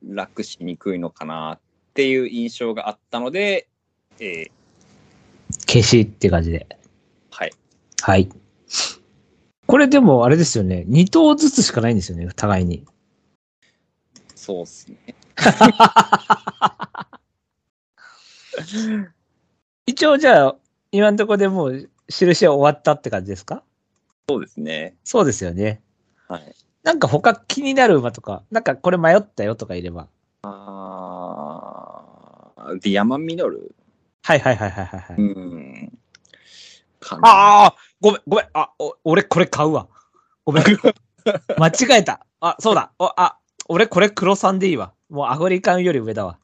[0.05, 1.61] 楽しにくいのかなっ
[1.95, 3.69] ていう印象があったので、
[4.21, 4.51] えー
[5.67, 6.67] 消しって感じで。
[7.31, 7.53] はい。
[8.01, 8.29] はい。
[9.67, 10.85] これでも、あれですよね。
[10.89, 12.85] 2頭ずつしかないんですよね、互いに。
[14.35, 14.97] そうっすね。
[19.87, 20.57] 一応じゃあ、
[20.91, 23.63] 今のところでもう、印は終わったって感じですか？
[24.29, 24.95] そうですね。
[25.05, 25.83] そうですよね。
[26.29, 26.55] はい。
[26.83, 30.09] なんか他気になる馬とか、なんかこれ迷ったよとかいれば。
[30.43, 33.75] あーディアマンミノル？
[34.23, 35.17] はいはいはいはいはいはい。
[35.17, 35.99] うん。
[37.23, 38.47] ああごめん、ごめん。
[38.53, 39.89] あ、お俺これ買うわ。
[40.45, 40.65] ごめん。
[41.59, 42.27] 間違えた。
[42.41, 42.93] あ、そうだ。
[42.99, 44.93] おあ、俺これ黒さんでいいわ。
[45.09, 46.39] もうアフリカンより上だわ。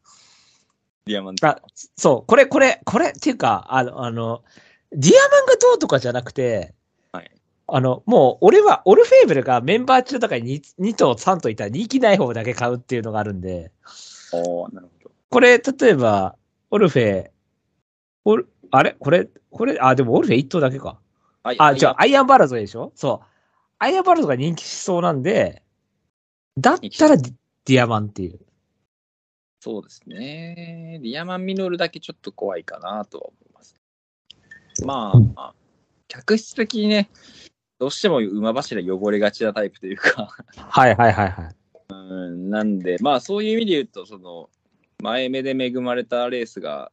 [1.06, 1.58] ディアマンあ、
[1.96, 2.26] そう。
[2.26, 4.44] これ、これ、これっていうか、あの、あの、
[4.92, 6.74] ディアマンがどうとかじゃなくて、はい。
[7.70, 13.70] あの、もう、俺は、オルフェーブルがメンバー中だから 2, 2頭3頭いたら人気ない方だけ買うっていうのがあるんで、
[14.32, 15.10] おーなるほど。
[15.30, 16.36] これ、例えば、
[16.70, 17.30] オルフェ、
[18.24, 18.96] オル、あれ？
[18.98, 20.98] これ、これ、あ、でもオルフェ1頭だけか。
[21.42, 22.92] はいあ、じゃあ、アイアンバラゾでしょ？
[22.94, 23.26] そう。
[23.78, 25.62] アイアンバラゾが人気しそうなんで、
[26.58, 28.40] だったらディアマンっていう。
[29.60, 31.00] そうですね。
[31.02, 33.74] ディアマンミノルだけちょっと怖いかなとは思います。
[34.84, 35.54] まあ、うんまあ
[36.08, 37.10] 客室的にね、
[37.78, 41.54] どうしても馬柱汚れがちなタイプというか、はいはいはいはい。
[41.90, 44.50] うんなんで、まあそういう意味で言うと、その、
[45.02, 46.90] 前目で恵まれたレースが、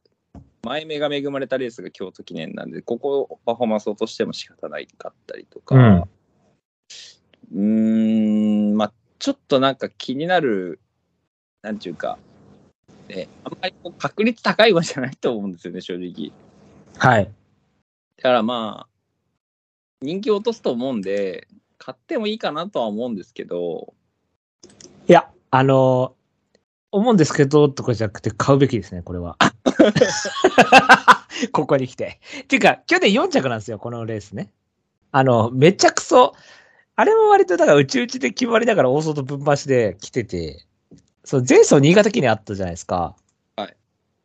[0.62, 5.74] 前目が恵まれたレースが京都記念なんで、ここパフォーマンス落としても仕方ないかったりとか、
[7.52, 10.80] うんん、まあちょっとなんか気になる、
[11.62, 12.18] なんていうか、
[13.08, 16.32] ね、あんまりこう確率高い馬じゃないと思うんですよね、正直。
[16.96, 17.24] はい。
[17.24, 18.95] だからまあ、
[20.02, 23.94] 人気落とすと思うんで、買ってもいいかなとは思うんですけど、
[25.08, 26.16] いや、あのー
[26.92, 29.36] 思うんですけど、とかじゃなくて買うべきですね、これは。
[31.52, 32.20] ここに来て。
[32.42, 34.50] っていうか、去年4着なんですよ、このレースね。
[35.12, 36.32] あの、めちゃくそ、
[36.94, 40.64] あれも割とだから内々で決まりながら大外分橋で来てて、
[41.24, 43.14] そう、前走新潟記念あったじゃないですか。
[43.56, 43.76] はい。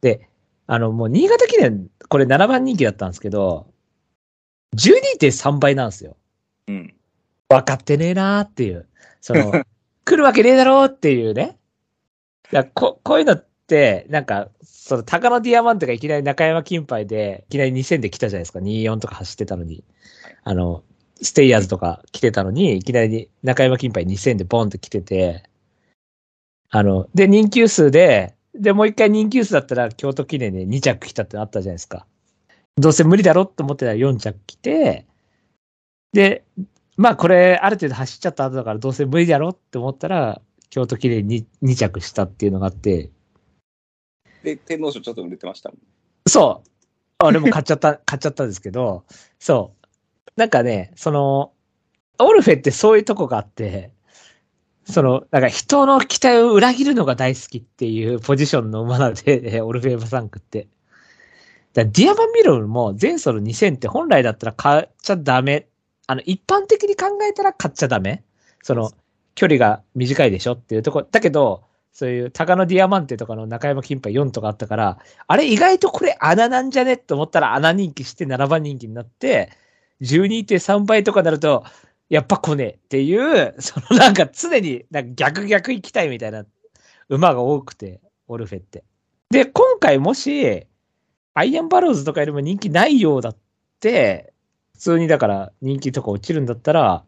[0.02, 0.30] で、
[0.68, 3.68] あの、もう新潟記念、これ7番人気だったんですけど、
[4.76, 6.16] 12.3倍なんですよ。
[6.68, 6.94] うん。
[7.50, 8.88] 分かってねえなーっていう。
[9.20, 9.52] その、
[10.06, 11.58] 来るわけねえだろうっていうね。
[12.52, 18.60] だここういうのって、なんか、その、高野ディアマントがいきなり中山金杯で、いきなり2000で来たじゃないですか。
[18.60, 19.84] 24とか走ってたのに。
[20.44, 20.84] あの、
[21.22, 25.44] ステイヤーズとか来てたのに、いきなり中山金杯2000でボンって来てて、
[26.70, 32.06] あの、で、人気数で、で、もう一回人気数だったら京都記念で2着来たってあったじゃないですか。
[32.78, 35.06] どうせ無理だろって思ってたら4着来て、
[36.14, 36.44] で、
[36.98, 43.12] まあこれある程度走っちゃった後だからどうせ無理だろって思ったら、京都記念に2着したっていうのがあって、
[44.44, 45.78] で、天皇賞ちょっと売れてましたもん。
[46.28, 46.70] そう。
[47.24, 49.06] 俺も買っちゃった、 買っちゃったんですけど、
[49.40, 49.88] そう。
[50.36, 51.54] なんかね、その、
[52.20, 53.92] オルフェってそういうとこがあって、
[54.86, 60.68] その、なんか人の期待を裏切るのが大好きっていうポジションの馬なんで、え オルフェーバサンクって。
[61.74, 65.68] だディアマンミロルも前走の2000って本来だったら買っちゃダメ。
[66.08, 68.24] あの、一般的に考えたら買っちゃダメ。
[68.64, 68.92] その、
[69.36, 71.04] 距離が短いでしょっていうとこ。
[71.04, 79.52] だけど、そういう高野ディアマンテとかの中山金杯4とかあったから、あれ意外とこれ穴なんじゃねって思ったら穴人気して7番人気になって、
[80.02, 81.64] 12.3倍とかになると、
[82.10, 86.46] やっぱ来ねえっていう、そのなんか常になんか逆逆行きたいみたいな
[87.10, 88.84] 馬が多くて、オルフェって。
[89.30, 90.68] で、今回もし、
[91.34, 93.38] アイアンバローズとかよりも人気ないようだっ
[93.80, 94.34] て、
[94.74, 97.04] 普通にだから人気とか落ちるんだったら、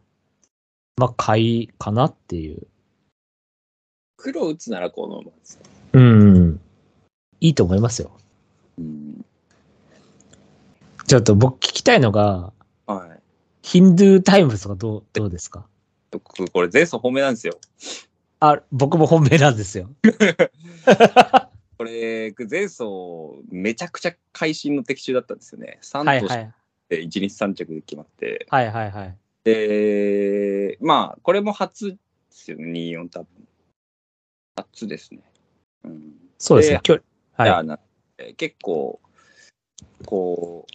[0.98, 2.68] まあ買いかなっていう。
[4.18, 5.62] 黒打つならこの馬ですよ。
[5.94, 6.60] うん。
[7.42, 8.12] いいと思いますよ。
[8.78, 9.26] うん。
[11.06, 12.54] ちょっと僕聞きたいのが、
[12.88, 13.20] はい。
[13.62, 15.66] ヒンドゥータイムズとかどう、どうですか？
[16.12, 17.58] 僕これ前走本命なんですよ。
[18.40, 19.90] あ、僕も本命なんですよ。
[21.78, 22.84] これ、前走
[23.50, 25.80] めちゃくちゃ会心の的中だったんですよね。
[25.82, 26.54] 3としはいはい。
[26.90, 28.46] て1日3着で決まって。
[28.50, 29.18] はいはいはい。
[29.44, 31.98] で、まあ、これも初で
[32.30, 33.28] すよね、24多分。
[34.56, 35.22] 初ですね。
[35.84, 36.14] うん。
[36.38, 36.80] そうですね。
[36.84, 37.04] 距離。
[37.36, 37.80] はじゃあな
[38.38, 39.00] 結構、
[40.06, 40.68] こ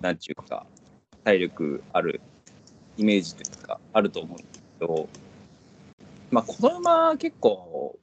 [0.00, 0.64] う、なんちゅうか、
[1.24, 2.20] 体力ある
[2.96, 5.08] イメージというか、あると思うんですけど、
[6.30, 7.98] まあ、この馬結構、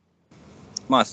[0.89, 1.05] まあ、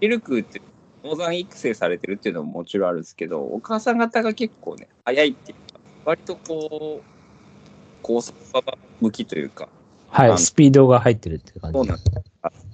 [0.00, 0.60] シルクって、
[1.04, 7.04] 農山育成されてるっていうのももちろんあるんですけど、お母さん方が結構ね、早いっていうか、割とこう、
[8.02, 8.62] 高速馬
[9.00, 9.68] 向きというか、
[10.26, 10.28] い。
[10.28, 10.38] はい。
[10.38, 11.78] スピードが入ってるっていう感じ。
[11.78, 12.10] そうなんです。
[12.42, 12.64] あちょ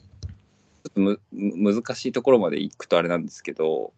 [0.88, 3.92] っとむむ難しいところまで行くとあれなんですけど、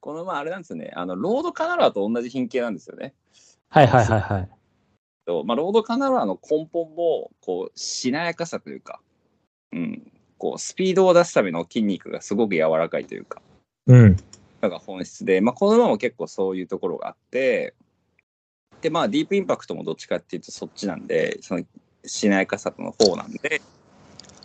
[0.00, 3.14] このまああれなんですよね、あのロードカナロアと同じ品形なんですよね。
[3.68, 4.48] はいはいはいはい。
[5.24, 9.00] とまあ、ロードカナロアの根本もこうしなやかさというか、
[9.72, 13.40] うん、こうスピードを出すための筋肉がすごく柔らかいというか、
[13.86, 14.16] うん。
[14.64, 17.74] のが本質で、まあ、この馬も結構そういうところがあって、
[18.80, 21.64] で、まあ、ディープインパクトもどっちかっていうとそっちなんで、その
[22.04, 23.62] しなやかさの方なんで、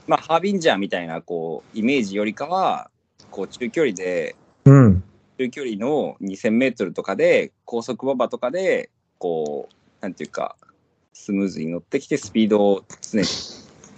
[0.08, 2.89] まあ、ハービンジャーみたいな、こう、イメージよりかは、
[3.32, 5.04] こう、中距離で、うん。
[5.38, 10.56] 中距離の2000メートルとかで、高速馬場とかで、こう、なんていうか、
[11.13, 13.25] スムーズに乗ってきて、スピードを常に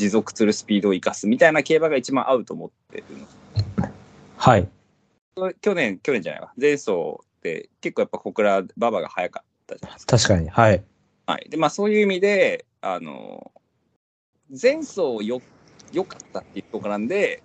[0.01, 3.91] 持続するスピードを生かすみたいな競馬が一番合うと思ってるの
[4.35, 4.67] はい。
[5.61, 6.51] 去年、去年じゃないわ。
[6.59, 10.17] 前走って結構やっぱ小倉馬場が早かったじゃないですか。
[10.17, 10.49] 確かに。
[10.49, 10.83] はい。
[11.27, 11.47] はい。
[11.49, 13.51] で、まあそういう意味で、あの、
[14.49, 15.39] 前走よ、
[15.91, 17.43] 良かったっていうところなんで、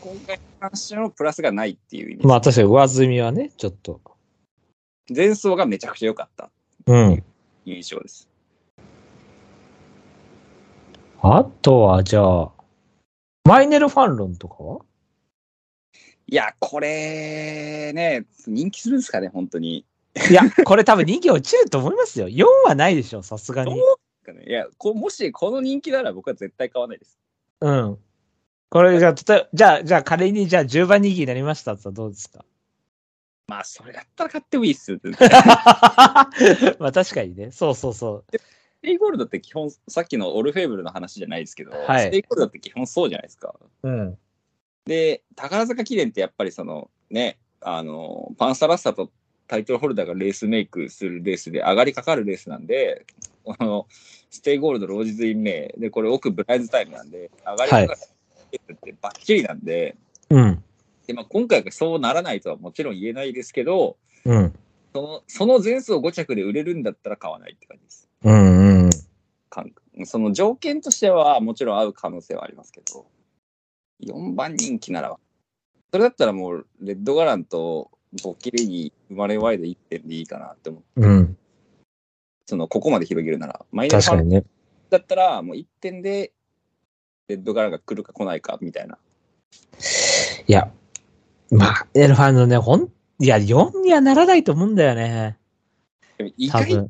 [0.00, 2.24] 今回に関してのプラスがないっていう意味。
[2.24, 4.00] まあ確かに上積みはね、ちょっと。
[5.12, 6.50] 前走がめちゃくちゃ良かった
[6.86, 7.24] うん。
[7.64, 8.28] 印象です。
[11.34, 12.52] あとは、じゃあ、
[13.44, 14.80] マイネルファンロンとかは？
[16.28, 19.84] いや、これ、ね、人気するんですかね、本当に。
[20.30, 22.28] いや、これ多分人気落ちると思いますよ。
[22.28, 23.74] 4はないでしょ、さすがに。
[23.74, 23.80] ね。
[24.46, 27.18] いや、こもしこの人気なら僕は絶対買わないです。
[27.60, 27.98] うん。
[28.70, 32.44] これ、じゃあ、例えばじゃあ、じゃあ仮に、じゃあ10番人気になりましたってどうですか？
[33.48, 34.98] まあ、それだったら買ってもいいっすよ。
[36.80, 37.52] まあ確かにね。
[37.52, 38.36] そうそうそう。
[38.78, 43.54] ステイゴールドって基本、さっきのオルフェーヴルの話じゃないですけど、はいステイゴールドって基本そうじゃないですか。
[43.82, 44.18] うん。
[44.84, 49.10] で、宝塚記念ってやっぱりそのね、あの、パンサラッサと
[49.48, 53.06] タイトルホルダーがレースメイクするレースで上がりかかるレースなんで、
[53.44, 53.86] この
[54.30, 59.96] ステイゴールド、ロージズインメイで、これ奥ブライアンズタイムなんで、上がりかかるレースってバッチリなんで、
[60.30, 60.62] うん。
[61.06, 64.54] でまあ、今回がそうならないとはもちろん言えないですけど、うん。
[64.92, 68.08] その、その前走5着で売れるんだったら買わないって感じです。
[68.24, 68.90] うんうん。
[69.50, 69.72] 感
[70.04, 73.06] その条件としてはもちろん合う可能性はありますけど、
[74.02, 75.18] 4番人気ならば、
[75.90, 77.90] それだったらもう、レッドガランと
[78.22, 81.38] ボッキリに生まれワイド1点でいいかなって思って、うん。
[82.44, 84.10] その、ここまで広げるなら、マイナス。
[84.90, 86.32] だったら、もう1点で、
[87.28, 88.98] レッドガランが来るか来ないかみたいな。
[90.46, 90.70] いや、
[91.50, 95.38] まあ、エルファンのね、ほん、いや、4にはならないと思うんだよね。
[96.18, 96.88] でも意外。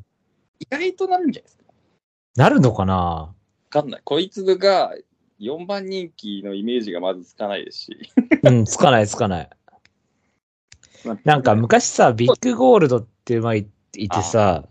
[0.59, 1.63] 意外となるんじゃないですか？
[2.35, 2.95] なるのかな？
[2.95, 3.33] わ
[3.69, 4.01] かんない。
[4.03, 4.93] こいつが
[5.39, 7.97] 4番人気のイメージがまずつかないですし。
[8.43, 9.49] うん、つかないつかない。
[11.23, 14.65] なんか昔さ、ビッグゴールドっていう馬いいてさ、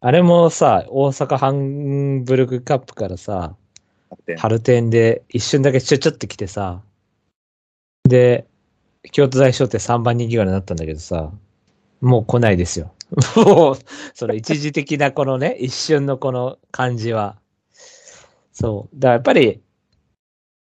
[0.00, 3.54] あれもさ、大阪ハンブルグカップからさ、
[4.36, 6.82] 春天で一瞬だけちょちょって来てさ、
[8.04, 8.46] で、
[9.12, 11.30] 京都大商店3番人気ぐらいになったんだけどさ、
[12.00, 12.92] もう来ないですよ。
[13.36, 13.76] もう、
[14.14, 17.38] その一時的なこのね、 一瞬のこの感じは。
[18.52, 18.96] そう。
[18.98, 19.62] だからやっぱり、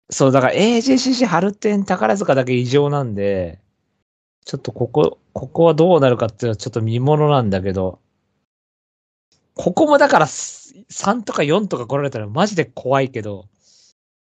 [0.10, 3.60] そう、だから AJCC 春天宝塚だけ異常なんで、
[4.46, 8.00] ちょっとここ、ここはどうなるかっていうのはちょっと見物なんだけど、
[9.56, 13.48] ここもだから3とか4とか来られたらマジで怖いけど、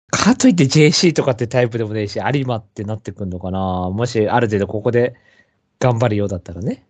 [0.10, 5.16] かといって JC とかってタイプでもねえし、有馬ってなってくんのかなもしある程度ここで
[5.80, 6.86] 頑張るようだったらね。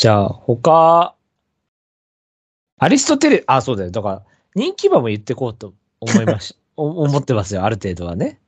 [0.00, 1.14] じゃあ、他、
[2.78, 3.90] アリストテレ、あ、そうだよ。
[3.90, 4.22] だから、
[4.54, 8.40] 人気馬も言ってこうと思いまし、 お思ってますよ、ある程度はね。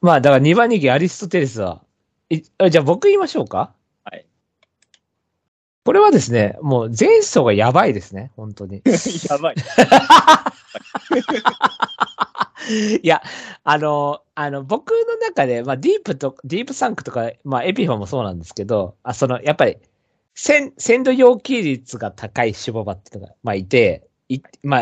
[0.00, 1.82] まあ、だから2番人気アリストテレスは、
[2.30, 3.74] いあじゃあ僕言いましょうか？
[4.02, 4.24] はい。
[5.84, 8.80] これはですね、もう前走がやばいですね、本当に。
[9.28, 9.56] やばい。
[13.02, 13.22] いや、
[13.62, 19.76] あの、あの、僕の中で、まあ、ディープと、ディープサンクとか、まあ、エピファもそうなんですけど、あ、その、やっぱり、
[20.34, 24.80] 鮮、鮮度要求率が高い脂肪馬っていうのが、まあ、いて、い、まあ、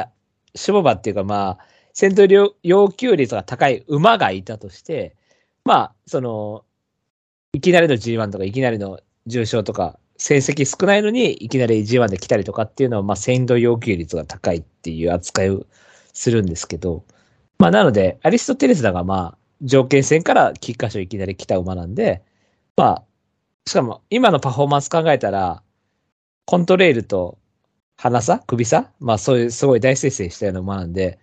[0.54, 5.16] 脂肪馬っていうか、まあ、鮮度要要求率が高い馬がいたとして、
[5.64, 6.64] まあ、その、
[7.52, 15.66] いきなりの G1 とか、いきなりの重賞とか、成績少ないのに、いきなり G1 で来たりとかっていうのは、まあ、鮮度要求率が高いっていう扱いを
[16.12, 17.04] するんですけど、
[17.58, 22.22] まあ、なので、アリストテレスだが、まあ、条件戦から菊花賞いきなり来た馬なんで、
[22.76, 23.04] まあ、
[23.68, 25.62] しかも、今のパフォーマンス考えたら、
[26.46, 27.38] コントレールと
[27.96, 28.38] 鼻差？
[28.38, 28.90] 首差？
[28.98, 31.18] まあ、そういうすごい大接戦したような馬なんで、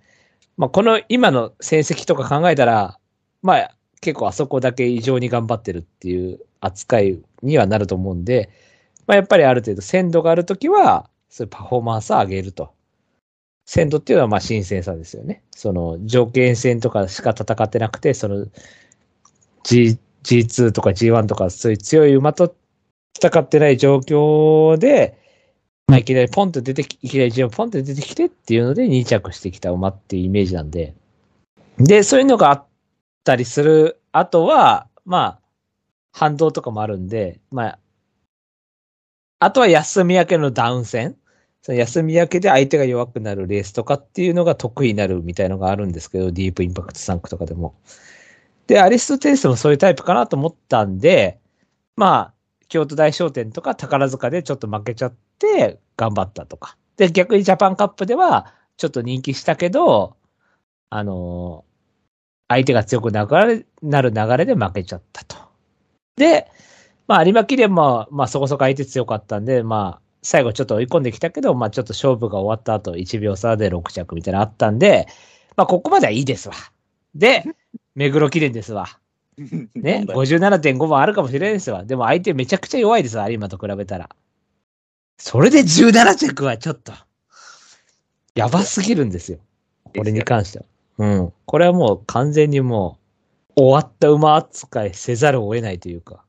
[0.56, 3.00] まあ、この今の成績とか考えたら、
[3.42, 8.52] まあ、結構あそこだけ異常に頑張ってるっていう扱いにはなると思うんで、
[9.08, 12.74] まあ、やっぱりある程度鮮度があるときは、そういうパフォーマンスを上げると。
[13.66, 15.42] 鮮度っていうのはまあ新鮮さですよね。
[15.50, 18.46] その条件戦とかしか戦ってなくて、その
[19.64, 22.56] G、G2 とか G1 とかそういう強い馬と
[23.16, 25.18] 戦ってない状況で、
[25.88, 30.96] まあいきなりポンと出てき、いきなり G1 ポンと出てきてっていうので2着してきた馬っていうイメージなんで。
[31.78, 32.66] で、そういうのがあっ
[33.24, 35.40] たりする後は、まあ、
[36.12, 37.80] 反動とかもあるんで、まあ、
[39.40, 41.16] あとは休み明けのダウン戦。
[41.62, 47.76] その休み明けで相手が弱くなるレースとかっていうのが得意になるみたいのがあるんですけど、ディープインパクト3区とかでも。
[48.68, 51.40] で、アリストテレスもそういうタイプかなと思ったんで、
[51.96, 52.34] まあ、
[52.68, 56.78] 京都大商店とか宝塚でちょっと負けちゃって頑張ったとか。
[56.98, 60.18] で、逆にジャパンカップではちょっと人気したけど、
[60.90, 61.76] あのー
[62.48, 65.36] 相手が強くなるなる流れで負けちゃったと。
[66.16, 66.50] で、
[67.08, 75.08] まあ、有馬記念も、まあ、そこそこ相手強かったんで、まあ、最後ちょっと追い込んできたけど、まあ、ちょっと勝負が終わった後、1秒差で6着みたいなのあったんで、
[75.56, 76.56] まあ、ここまではいいですわ。
[77.16, 77.44] で、
[77.96, 78.88] 目黒記念ですわ。
[79.76, 81.84] ね、57.5番あるかもしれないですわ。
[81.84, 84.10] でも相手めちゃくちゃ弱いですわ、有馬と比べたら。
[85.18, 86.94] それで17着はちょっと、
[88.36, 89.40] やばすぎるんですよ。
[89.96, 90.66] これに関しては。
[90.98, 91.34] うん。
[91.46, 93.00] これはもう完全にも
[93.58, 96.24] う、終わった馬扱いせざるを得ないというか。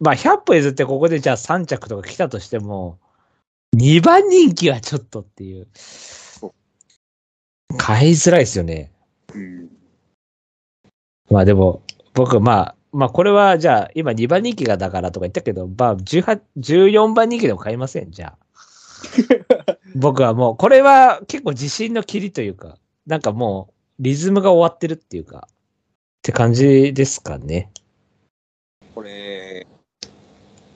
[0.00, 2.98] まあ、100歩譲ってここでじゃあ3着とか来たとしても、
[3.76, 5.68] 2番人気はちょっとっていう。
[7.78, 8.90] 買いづらいですよね。
[9.34, 9.71] うん
[11.32, 18.38] まあでも、僕、まあ、まあこれはじゃあ、今2番人気がだからとか言ったけど、まあ18、14番人気でも買いません、じゃあ。
[19.96, 25.54] 僕はもう、これは結構自信の切りというか、なんかもう、リズムが終わってるっていうか、っ
[26.22, 27.70] て感じですかね。
[28.94, 29.66] これ、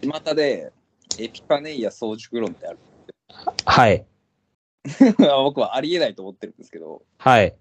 [0.03, 0.73] 巷で
[1.19, 2.79] エピパネイア早熟論ってある。
[3.67, 4.07] はい。
[5.19, 7.55] 僕はありえないと思ってるんですけど、はい。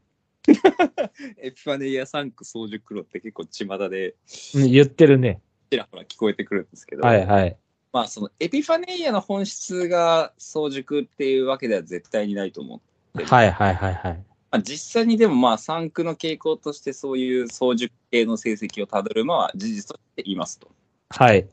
[1.41, 4.16] エピパネイア3区早熟論って結構巷で
[4.56, 5.41] うん言ってるね。
[5.70, 7.58] ちらほら聞こえてくるんですけど、はいはい。
[7.91, 12.82] まあそのエピファネイアの本質が早熟っていうわけでは絶対にないと思
[13.16, 13.24] う。
[13.24, 14.24] はいはいはいはい。
[14.52, 20.70] まあ、実際にでもまあ産区の傾向としてそういう早熟系の成績をたどるのは事実として言いますと。
[21.10, 21.48] はい。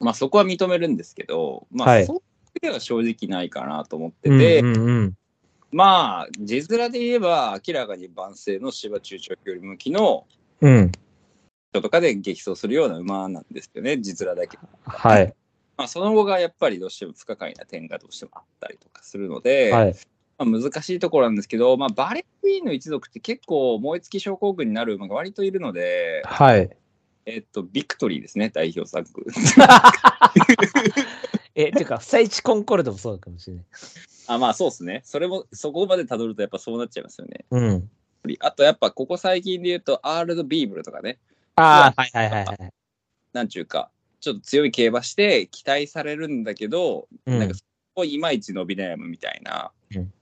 [0.00, 2.22] まあそこは認めるんですけど、まはいあそう
[2.60, 5.14] では正直ないかなと思ってうんて、うんうん。
[5.72, 10.26] まあ字面で言えば明らかに万世の芝中長距離向きの
[10.60, 10.92] うん。
[11.72, 14.58] 人とかで激走するような馬なんですよね、字面だけ。
[14.84, 15.34] はい。
[15.76, 19.96] まあその後がやっぱりどうしても不可解な点がどうしてもあったりとかするので、はい。
[20.38, 26.70] まあ、難しいところなんですけど、まあ、バレークイーンの一族って結構燃え尽き症候群になる馬が割といるので、はい。
[27.24, 29.24] えっと、ビクトリーですね、代表作。
[31.56, 33.64] え、てか、不イチコンコルドもそうかもしれない。
[34.26, 35.02] あ、まあそうですね。
[35.04, 37.44] それも、そこまで辿るとやっぱそうなっちゃいますよね。
[37.50, 37.90] うん。
[38.40, 41.18] あとやっぱここ最近で言うと、アールド・ビーブルとかね、
[41.56, 42.72] ああ、はいはいはいはい。
[43.32, 43.90] なんちゅうか、
[44.20, 49.72] ちょっと強い競馬して期待されるんだけど、うんなんかそこいまいち伸び悩むみたいな。
[49.94, 50.12] うん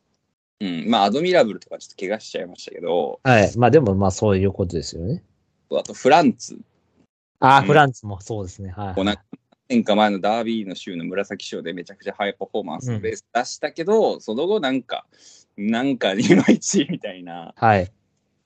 [0.63, 3.57] うん、まあ、アドミラブルとかちょっと怪我しちゃいましたけど、はい。
[3.57, 5.23] まあでもまあそういうことですよね。
[5.71, 6.59] あとフランツ
[7.39, 8.71] ああ、うんフランスもそうですね。
[8.71, 8.95] はい。
[8.95, 9.23] こうなんか
[9.71, 15.07] 年か前のダービーの週の紫賞でめちゃくちゃハイパフォーマンスのレース出したけど、その後なんか、
[15.57, 17.91] なんかいまいちみたいな、はい。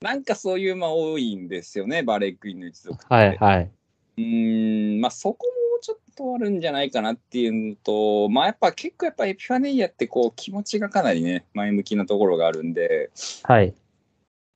[0.03, 3.15] なんかそういう馬多いんですよね、バレークイーンの一族って。
[3.15, 3.71] はいはい。
[4.19, 13.11] うーん、まあそこもちょっとあるんじゃないかなっていうのと、まあやっぱ結構やっぱエピファネイアってこう気持ちがかなりね、前向きなところがあるんで、
[13.45, 13.75] はい。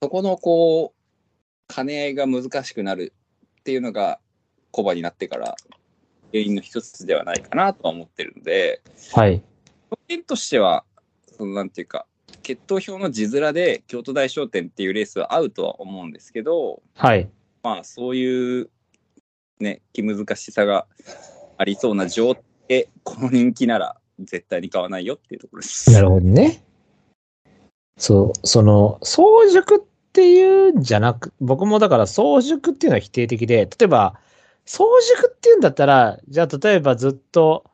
[0.03, 3.15] そこのこう、兼ね合いが難しくなる
[3.61, 4.21] っていうのが、
[4.71, 5.57] コバになってから
[6.33, 9.43] 原因の一つではないかなとは思ってるので、はい。
[9.91, 10.85] 条件としては、
[11.37, 12.07] そのなんていうか、
[12.43, 17.29] 決闘表の字面で京都大商店っていうレースは合うとは思うんですけど、はい。
[17.63, 18.71] まあそういう
[19.61, 20.87] ね、気難しさが
[21.57, 25.91] ありそうな状態で、この人気なら絶対に買わないよっていうところです。
[25.91, 26.63] なるほどね。
[27.97, 29.81] そう、その、早熟っ
[30.13, 34.21] ていうんじゃなく、僕もだから早熟っていうのは否定的で、例えば、
[34.69, 37.65] 早熟っていうんだったら、じゃあ例えばずっと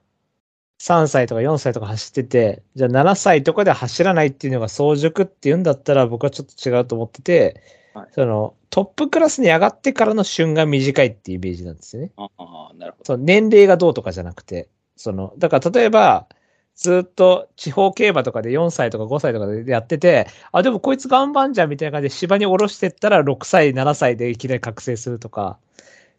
[0.80, 7.60] 3歳とか4歳とか走ってて、じゃあ7歳とかで走らないっていうのが早熟っていうんだったら僕はちょっと違うと思ってて、
[7.94, 12.10] はいそのトップクラスに上がってからの旬が短いっていうイメージなんですよね。
[12.16, 13.04] ああ、なるほど。
[13.04, 16.26] その年齢がどうとかじゃなくて、その、だから例えば、
[16.74, 25.58] ずっと地方競馬とかで4歳とか5歳とかでやってて、あ、でもこいつ頑張んじゃんみたいな感じで芝に下ろしてったら6歳、7歳でいきなり覚醒するとか、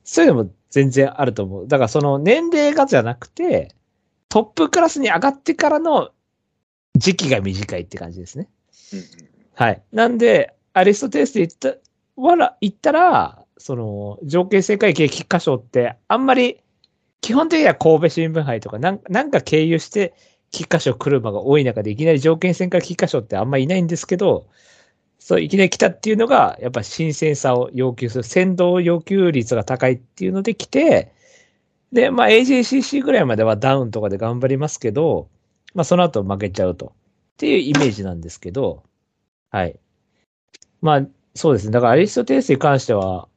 [0.06, 1.68] そういうのも全然あると思う。
[1.68, 3.76] だからその年齢がじゃなくて、
[4.30, 6.12] トップクラスに上がってからの
[6.96, 8.48] 時期が短いって感じですね。
[8.94, 9.06] うんうん
[9.56, 9.82] はい。
[9.94, 11.80] なんで、アリストテレスで言った、
[12.22, 16.60] わら、言ったら、その、条件正解系菊花賞って、あんまり、
[17.22, 20.14] 基本的には神戸新聞杯とか、なんなんか経由して、
[20.52, 24.48] 菊花賞来る馬が多い中で、いきなり条件戦から菊花賞ってあんまりいないんですけど、
[25.26, 31.12] そう、いきなり来たっていうのが、やっぱ新鮮さを要求する、先導要求率が高いっていうので来て、
[31.92, 35.28] で、まあ AJCC ぐらいまではダウンとかで頑張りますけど、
[35.74, 36.94] まあその後負けちゃうと。
[37.34, 38.84] っていうイメージなんですけど、
[39.50, 39.80] はい。
[40.82, 41.72] まあ、そうですね。
[41.72, 43.28] だからアリストテレスに関しては、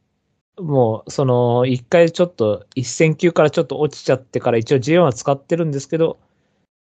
[0.59, 6.18] もう、その、一回ちょっと、一戦級からちょっと落ちちゃってから一応 G1 は使ってるんですけど、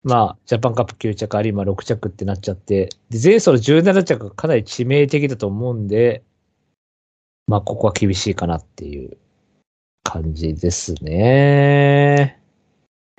[0.04, 6.24] まあ、ジャパンカップ9着、あるいは6着ってなっちゃって、で、前走の17着がかなり致命的だと思うんで、
[7.47, 9.18] まあ、ここは厳しいかなっていう
[10.04, 12.39] 感じですね。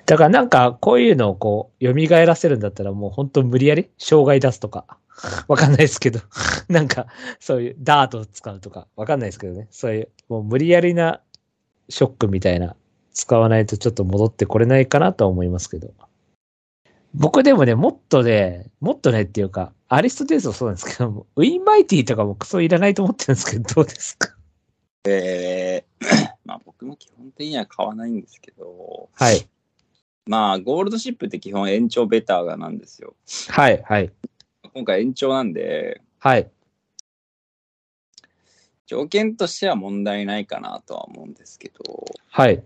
[0.05, 4.85] だからなんか、こういうのをこう、蘇らせるんだったらもう本当無理やり障害出すとか、
[5.47, 6.19] わかんないですけど、
[6.67, 7.07] なんか、
[7.39, 9.67] そういうダートを使うとか、わかんないですけどね。
[9.71, 11.21] そういう、もう無理やりな
[11.87, 12.75] ショックみたいな、
[13.13, 15.93] 使わないとちょっと戻ってこれないかなとは思いますけど。
[17.13, 24.35] 僕でもね、もっとね、もっとねっていうか、アリストテレスもそうなんですけど、ウィンマイティとかもクソいらないと思ってるんですけど、どうですか？
[25.05, 29.47] えーまあ僕も基本的には買わないんですけど、はい。
[30.25, 33.15] まあゴールドシップって基本延長ベターがなんですよ。
[33.49, 34.11] はい、はい、
[34.73, 36.49] 今回延長なんで、はい。
[38.85, 42.63] 条件としては問題ないかなとは思うんですけど、はい。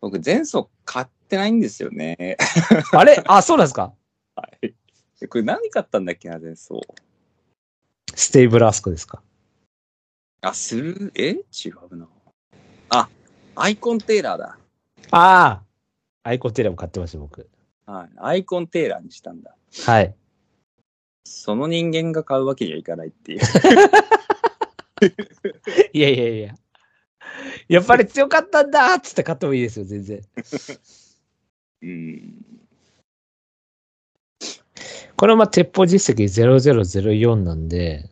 [0.00, 2.36] 僕前走買ってないんですよね。
[2.92, 3.22] あれ？
[3.26, 3.92] あ、そうなんですか？
[4.36, 4.74] はい。
[5.28, 6.28] これ何買ったんだっけ？
[6.28, 6.80] な、前走。
[8.14, 9.22] ステイブルアスコですか？
[10.42, 11.30] あ、する、え？
[11.30, 12.08] 違うな。
[12.90, 13.08] あ、
[13.56, 14.58] アイコンテーラーだ。
[15.10, 15.62] ああ
[16.22, 17.48] アイコンテレも買ってました、僕。
[17.86, 18.10] はい。
[18.18, 19.54] アイコンテーラーにしたんだ。
[19.86, 20.14] はい。
[21.26, 23.40] その人間が買うわけにはいかないっていう。
[25.92, 26.54] いやいやいや。
[27.68, 30.22] やっぱり強かったんだっつって買ってもいいですよ、全然。
[31.84, 32.34] うん。
[35.16, 38.08] これはまあ、鉄砲実績0004なんで、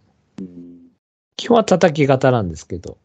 [1.36, 2.98] 基本は叩き型なんですけど。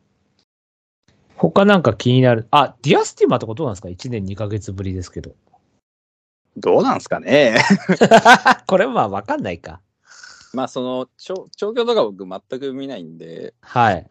[1.36, 2.48] 他なんか気になる。
[2.52, 5.36] あ、ディアスティマとかどうなんですか ?1 年2ヶ月ぶりですけど。
[6.58, 7.56] どうなんすかね？
[8.68, 9.82] これはまあわかんないか。
[10.54, 14.08] まあ、その、長長距とか僕全く見ないんで、はい。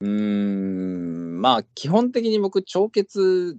[0.00, 3.58] うーん、まあ、基本的に僕、長血、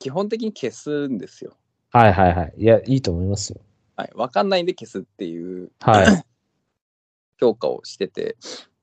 [0.00, 1.56] 基本的に消すんですよ。
[1.92, 2.54] はいはいはい。
[2.56, 3.60] いや、いいと思いますよ。
[3.96, 4.10] はい。
[4.14, 6.24] わかんないんで消すっていうはい。
[7.38, 8.36] 評価をしてて、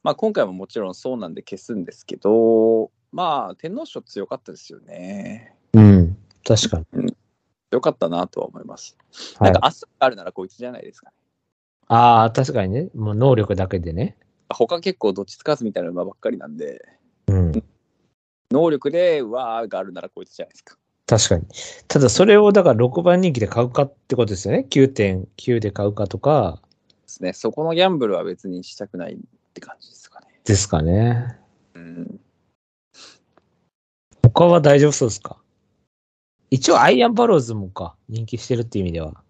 [0.03, 5.55] まあ、今回ももちろんそうなんで消すんですけど、まあ、天皇賞強かったですよね。
[5.73, 6.17] うん。
[6.45, 7.15] 確かに。
[7.71, 8.95] 強かったなとは思います。
[9.39, 11.15] はいなんか、明日があるならこいつじゃないですかね。
[11.87, 12.89] ああ、確かにね。
[12.93, 14.17] もう能力だけでね。
[14.49, 16.85] 他結構どっちつかずみたいな馬ばっかりなんで、
[17.25, 17.63] うん。
[18.51, 20.77] 能力で、うわーがあるならこいつじゃないですか。
[21.07, 21.45] 確かに。
[21.87, 24.67] ただ、それをだから6番人気で買うかってことですよね。
[24.69, 26.61] 9.9で買うかとか
[27.03, 27.31] ですね。
[27.31, 29.17] そこのギャンブルは別にしたくないっ
[29.53, 30.27] て感じですかね。
[30.43, 31.37] ですかね。
[31.75, 32.19] うん。
[34.21, 35.37] 他は大丈夫そうですか？
[36.51, 37.95] 一応、アイアンバローズもか。
[38.09, 39.23] 人気してるって意味では。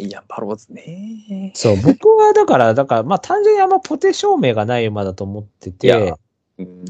[0.00, 1.52] いや、バローズね。
[1.54, 6.14] そう、僕はだから、だから、まあ単純にあんまポテ証明がない馬だと思っていやて、
[6.58, 6.84] うん。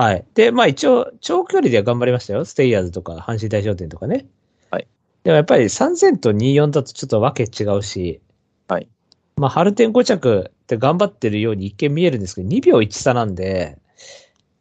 [0.00, 0.24] はい。
[0.32, 2.46] で、まあ一応、長距離では頑張りましたよ。
[2.46, 4.26] ステイヤーズとか、阪神大商店とかね。
[4.70, 4.88] はい。
[5.24, 8.22] でもやっぱり3000と24だとちょっとわけ違うし、
[8.66, 8.88] はい。
[9.36, 13.76] まあ、春天5着って頑張ってるように一見見えるんですけど、2秒1差なんで、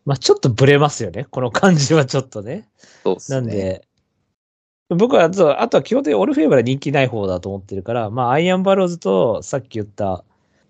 [0.03, 1.25] まあちょっとブレますよね。
[1.31, 2.67] この感じはちょっとね。
[3.03, 3.39] そうっすね。
[3.39, 3.87] なんで、
[4.89, 10.25] 僕は、そうあとは基本的にオルフェーブラ人気ない方だと思ってるから、まあ、アイアンバローズと、さっき言った、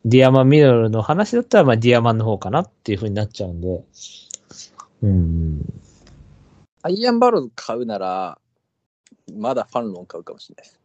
[0.06, 3.84] ディアマンミドルの話だったら、まあ、ディアマンの方かなっていう風になっちゃうんで。
[5.02, 5.62] うん。
[6.82, 8.40] アイアンバローズ買うなら、
[9.34, 10.80] まだファンロン買うかもしれないです。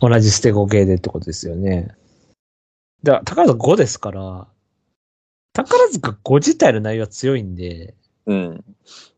[0.00, 1.94] 同じステゴ系でってことですよね。
[3.02, 4.46] だから、宝塚5ですから、
[5.52, 7.94] 宝塚5自体の内容は強いんで、
[8.26, 8.64] うん。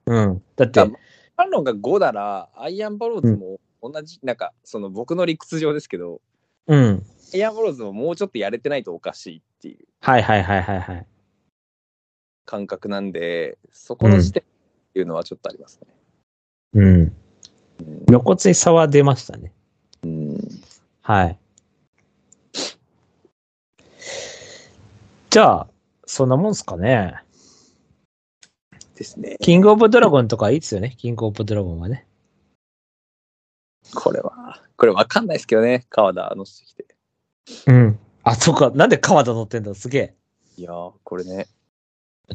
[0.06, 0.42] うん。
[0.56, 6.20] だってだ、ファンロンが5なら、アイアンバローズも同じ、なんか、その僕の理屈上ですけど、
[6.66, 7.02] うん。
[7.34, 11.06] アイアンバローズももうちょっとやれてないとおかしいっていうはいはいはいはいはい。
[12.44, 15.88] 感覚なんで、そこの時点っていうのはちょっとありますね。
[16.74, 16.84] うん。
[16.84, 17.16] うん
[18.06, 19.52] 露骨に差は出ましたね。
[20.04, 20.38] うん。
[21.02, 21.38] はい。
[25.30, 25.66] じゃあ、
[26.06, 27.16] そんなもんすかね。
[28.94, 29.36] ですね。
[29.40, 30.94] キングオブドラゴンとかいいっすよね。
[30.96, 32.06] キングオブドラゴンはね。
[33.94, 36.86] これは、これわかんないですけどね、川田乗せてきて。
[37.66, 37.98] うん。
[38.22, 38.70] あ、そうか。
[38.70, 40.14] なんで川田乗ってんだすげえ。
[40.56, 41.48] いやー、これね、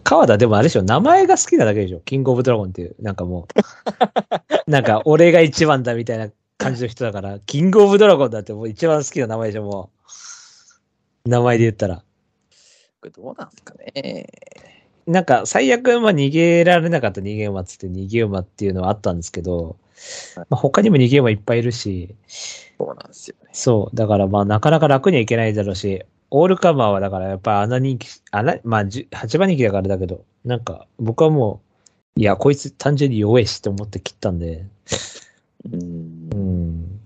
[0.03, 0.83] 川田でもあれでしょ。
[0.83, 1.99] 名前が好きなだけでしょ。
[2.01, 2.95] キングオブドラゴンっていう。
[3.01, 3.59] なんかもう。
[4.69, 9.89] なんか、俺が一番だみたいな感じの人だから、キングオブドラゴンだってもう一番好きな名前でしょ、も
[11.25, 11.29] う。
[11.29, 12.03] 名前で言ったら。
[13.01, 14.27] これどうなんですかね。
[15.07, 19.77] なんか、最悪、まあ、逃げられなかった逃げ馬っつって逃げ馬っていうのはあったんですけど、
[20.35, 22.15] はいまあ、他にも逃げ馬いっぱいいるし、
[22.77, 23.49] そうなんですよね。
[23.53, 23.95] そう。
[23.95, 31.61] だから、まあ、なかなか楽にはいけないだろうし、オールカマーはだから、やっぱ穴人気、穴、まあ、じゅ8番人気だからだけど、なんか、僕はも
[32.15, 34.65] う、いや、こいつ単純に弱いしと思って切ったんで、
[35.71, 36.35] うんう。
[36.35, 36.99] ん。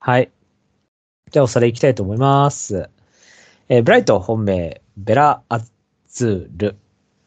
[0.00, 0.30] はい。
[1.30, 2.88] じゃあ、おさらい行きたいと思います。
[3.68, 5.64] えーブライト本命、ベラ・アッ
[6.08, 6.76] ズール。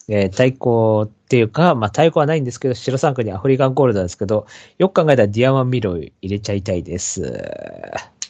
[0.07, 7.21] えー対抗っていうか、まあ、対抗はないんですけど、白三区にアフリカンゴールドなんですけど、よく考えたらディアマンミロを入れちゃいたいです。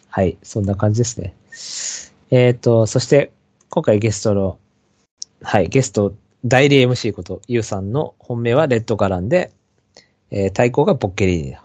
[0.10, 0.38] はい。
[0.43, 1.36] そんな感じですね。
[2.32, 3.32] えっ、と、そして、
[3.70, 4.60] 今回ゲストの、
[5.42, 6.14] はい、ゲスト、
[6.46, 9.52] 代理 MC こと、ゆうさんの本命はレッドガランで、
[10.32, 11.58] えー対抗がボッケリーニ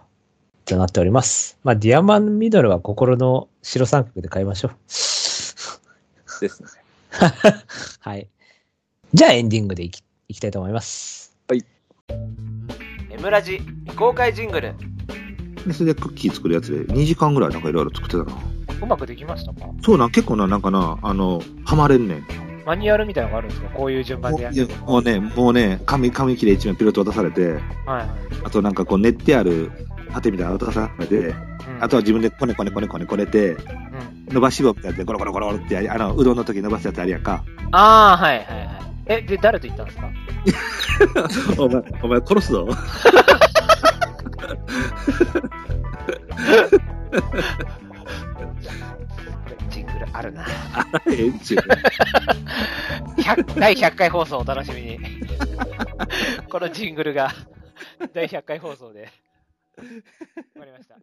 [0.65, 1.59] となっております。
[1.63, 4.71] まあ、ディアマンミドルは心の白三角で買いましょう。
[4.87, 6.69] ですね。
[7.99, 8.27] はい。
[9.13, 11.37] じゃあエンディングでいきいきたいと思います。
[13.11, 14.73] エムラジ未公開ジングル
[15.65, 18.54] でそれでクッキー作るやつで2時間ぐらいなんかいろいろ作ってたな。
[18.81, 19.69] うまくできましたか？
[19.81, 22.25] そうなん、結構な、なんかな、あの、ハマれんねん。
[22.65, 23.69] マニュアルみたいなのがあるんですか？
[23.69, 27.61] こういう順番でやいやもうね、もうね、紙、紙切れ一枚ピロッと渡されて、はい。
[28.43, 29.71] あとなんかこう練ってある
[30.13, 31.35] 盾みたいなの渡されて、
[31.79, 33.57] あとは自分でこねこねこねこねこねて、
[34.29, 37.43] 伸ばし棒みたいなやつでゴロゴロゴロってあの、うどんの時に伸ばすやつあるやんか。
[37.71, 38.79] ああ、はいはいはい。
[39.07, 40.09] え、で、誰と言ったんですか
[41.61, 42.67] お前、お前殺すぞ。
[49.99, 50.45] ルあるな。
[51.07, 51.59] ええんちゅう。
[53.21, 54.99] 100 第100回放送お楽しみに。
[56.49, 57.31] このジングルが
[58.13, 59.09] 第100回放送で。
[60.55, 60.97] わかりました。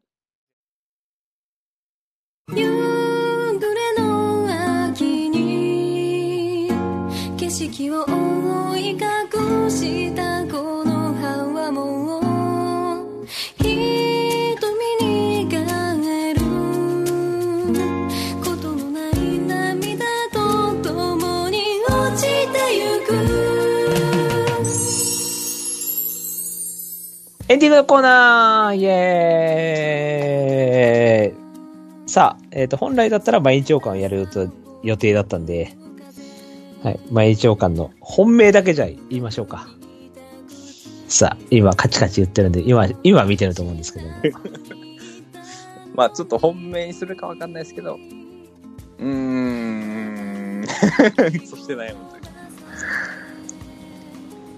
[27.72, 31.38] のコーナーイエー
[32.06, 34.48] イさあ、えっ、と、本来だったら毎日王冠をやると
[34.82, 35.74] 予定だったんで、
[36.82, 39.66] はい、毎日王冠の本命だけじゃ言いましょうか。
[41.08, 44.14] さあ、今カチカチ言ってるんで、今、今見てると思うんですけども。
[45.94, 47.98] まあちょっと本命にするかわかんないですけど、
[48.98, 50.64] うーん、
[51.48, 52.22] そして悩むという。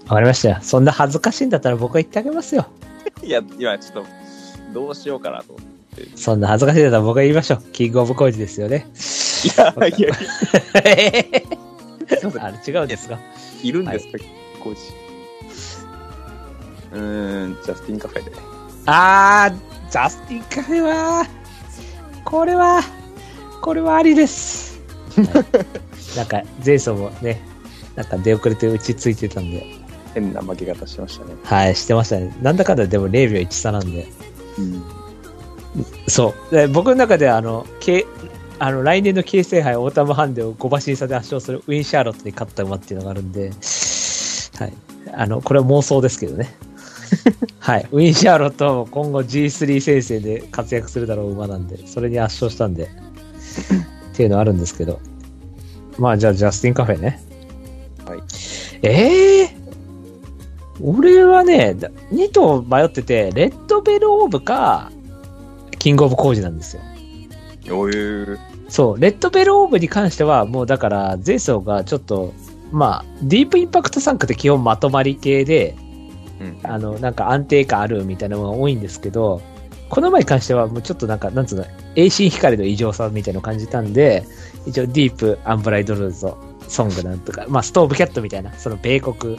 [0.07, 0.59] わかりましたよ。
[0.61, 2.67] そんな恥ずかしいんだったら僕は言ってあげますよ。
[3.23, 4.07] いや、今ちょっと、
[4.73, 6.07] どうしようかなと思って。
[6.17, 7.63] そんな恥ずかしいんだったら僕が言いましょう。
[7.73, 8.87] キングオブコージですよね。
[9.45, 10.11] いや、いや、
[12.41, 13.19] あれ違うんですか？
[13.63, 14.19] いるんですか、
[14.63, 14.81] コーチ。
[16.93, 18.33] うーん、ジャスティンカフェで。
[18.87, 19.57] あー、
[19.91, 21.27] ジャスティンカフェは、
[22.25, 22.81] これは、
[23.63, 24.81] これはありです。
[25.17, 25.27] はい
[26.17, 27.41] なんか、前走もね、
[27.97, 29.67] なんか出遅れて打ちついてたんで、
[30.15, 31.35] 変な負け方してましたね。
[31.43, 32.35] はい、してましたね。
[32.41, 34.07] なんだかんだでも0秒1差なんで。
[34.59, 34.83] うん。
[36.07, 36.55] そう。
[36.55, 38.07] で僕の中ではあの、け
[38.59, 43.51] あの来年の京成杯オータムハンデを5馬身差で圧勝するウィン・シャーロットに勝った馬っていうのがあるんで、
[44.59, 44.73] はい。
[45.13, 46.55] あの、これは妄想ですけどね。
[47.59, 47.89] はい。
[47.91, 55.01] ウィン・シャーロットは今後 G3 先生で活躍するだろう馬なんで、それに圧勝したんで、っていうのはあるんですけど。
[55.99, 57.21] まあじゃあジャスティンカフェね。
[58.07, 58.21] はい。
[58.83, 59.44] ええ
[60.81, 61.77] 俺はね、
[62.11, 64.91] 2頭迷ってて、レッドベルオーブか、
[65.79, 66.83] キングオブコージなんですよ。
[67.71, 68.39] おいう。
[68.69, 72.33] そう、レッドベルオーブに関しては、もうだから、前走がちょっと、
[72.73, 75.77] まあ、ディープインパクト3区って基本まとまり系で、
[76.41, 76.59] うん。
[76.65, 79.41] あの、なんか安定感あるみたいなのが多いんですけど、
[79.89, 81.65] この前に関してはもうちょっとなんか、なんつうの、
[81.95, 84.25] 栄心光の異常さみたいなのを感じたんで、
[84.67, 86.33] 一応ディープ、アンブライドルーズ、
[86.69, 89.39] ソングなんとか、まあストーブキャットみたいな、その米国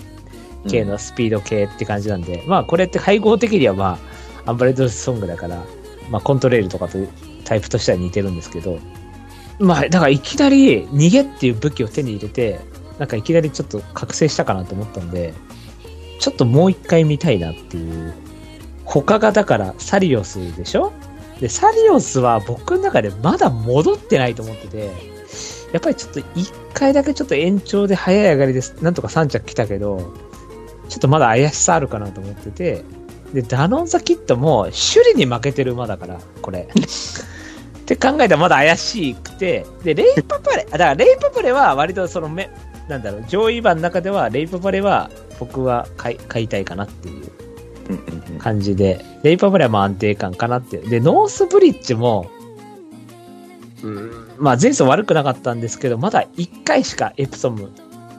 [0.68, 4.00] 系のスピード系って感じなんで、まあこれって配合的にはま
[4.46, 5.64] あ、アンブライドルーズソングだから、
[6.10, 6.98] まあコントレールとかと
[7.44, 8.80] タイプとしては似てるんですけど、
[9.60, 12.60] まあだからいきなり逃げっていう武器を手に入れて、
[13.00, 15.34] なんかいきなりちょっと覚醒したかなと思ったんで、
[16.20, 18.14] ちょっともう一回見たいなっていう。
[18.86, 20.94] 他がだからサリオスでしょ？
[21.40, 24.92] で、サリオスは僕の中でまだ戻ってないと思ってて、
[25.74, 28.76] やっぱりちょっと一回だけちょっと延長で早い上がりです。
[28.84, 30.14] なんとか3着来たけど、
[30.90, 32.84] ちょっとまだ怪しさあるかなと思ってて、
[33.34, 36.68] で、ダノンザキットも首里に負けてる馬だから、これ。
[36.72, 42.50] って考えたらまだ怪しくて、で、レイパパレ、あだからレイパパレは割とそのめ、
[42.88, 47.46] なんだろう、上位馬の中ではレイパパレは僕は買い買いたいかなっていう。
[48.40, 50.78] 感じで、レイパパレはまあ安定感かなって。
[50.78, 52.30] で、ノースブリッジも、
[54.38, 57.72] まあ前走悪くなかったんですけど、まだ1回しかエプソム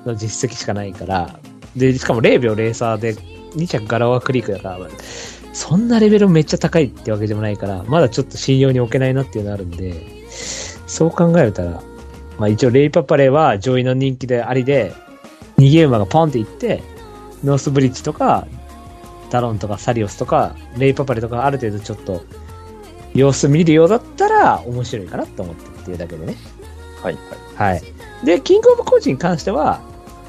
[0.04, 1.40] の実績しかないから、
[1.76, 4.78] で、しかも0秒0差で2着ガラワクリークだから、
[5.52, 9.94] そんなレベルめっちゃ高いってわけでもないから、まだちょっと信用に置けないなっていうのがあるんで、
[10.86, 11.82] そう考えたら、
[12.38, 14.92] まあ一応レイパパレは上位の人気でありで、
[15.58, 16.82] 逃げ馬がポンっていって、
[17.44, 18.46] ノースブリッジとか、
[19.30, 22.22] ダロンとかサリオスとか、レイパパレとかある程度ちょっと
[23.14, 26.36] 様子見るようだったら面白いかなと思ってっていうだけでね。
[27.02, 27.14] はい
[27.56, 27.74] はい。
[27.74, 27.82] はい。
[28.24, 29.80] で、キングオブコーチに関しては、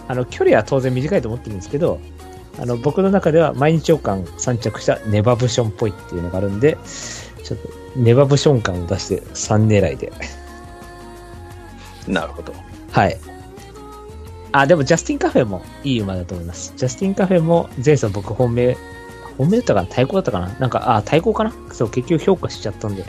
[0.07, 1.99] あの、距離は当然短いと思ってるんですけど、
[2.59, 6.77] あの、僕の中では毎日王冠3着したネバブションっぽいっていうのがあるんで、
[7.43, 10.11] ちょっとネバブション感を出して3狙いで。
[12.07, 12.53] なるほど。
[12.91, 13.17] はい。
[14.53, 16.73] あ、でもジャスティンカフェもいい馬だと思います。
[16.77, 18.77] ジャスティンカフェも前走僕本命、
[19.37, 19.87] 本命だったかな？
[19.87, 20.47] 対抗だったかな？
[20.59, 21.53] なんか、あ、対抗かな？
[21.73, 23.03] そう、結局評価しちゃったんで。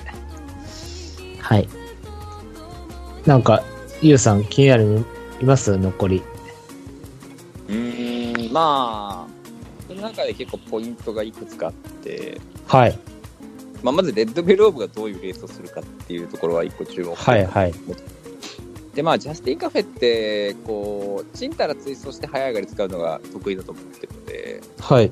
[1.40, 1.68] はい。
[3.24, 3.62] なんか、
[4.02, 5.04] ゆうさん気になるの
[5.40, 5.76] います？
[5.76, 6.22] 残り。
[8.52, 12.98] まあ、その中で結構ポイントがいくつかあって、はい。
[13.82, 17.74] まあ、まずレッドベルオーブがどういうレースをするかっていうところは一個注目はい、はい。
[18.94, 25.10] でまあジャスティンカフェってこうチンタラツイストして早上がり使うのが得意だと思ってるのではい。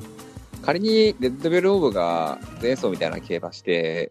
[0.63, 4.11] 仮にレッドベルオーブが前走みたいな競馬して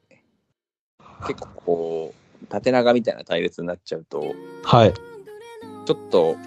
[1.28, 2.14] 結構こ
[2.44, 4.94] う縦長みたいな隊列になっちゃうとはい。
[5.86, 6.38] ちょっと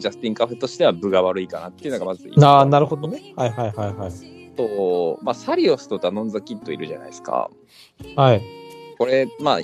[0.00, 3.32] ジャスティンカフェとしては分が悪いかなっていうのがまずあ、個なるほどね。
[3.36, 4.40] はいはいはいはい。
[4.56, 7.50] と、まあ、サリオスとダノンザキッドいるじゃないですか。
[8.16, 8.42] はい。
[8.98, 9.60] これ、まあ、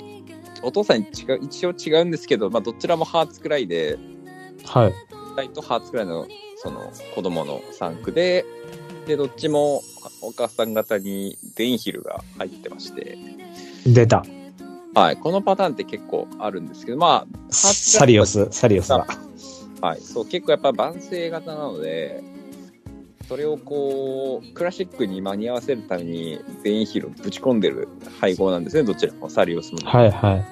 [0.63, 3.97] お父さんに違う一応違うんですけど、まあ、どちらもハーツくらいで、
[4.65, 4.93] はい。
[5.35, 6.27] ライとハーツくらいの、
[6.57, 8.45] その、子供の3区で、
[9.05, 9.83] で、どっちも
[10.21, 13.17] お母さん方にデインヒルが入ってまして、
[13.85, 14.23] 出た。
[14.95, 15.17] はい。
[15.17, 19.05] このパターンって結構あるんですけど、まあ、サリオス、サリオスだ。
[19.81, 20.01] はい。
[20.01, 22.23] そう、結構やっぱ万世型なので、
[23.27, 27.87] それをこう、クラシックに間に合わせるために、デインヒルをぶち込んでる
[28.19, 29.79] 配合なんですね、どちらも、サリオスも。
[29.83, 30.45] はいはい。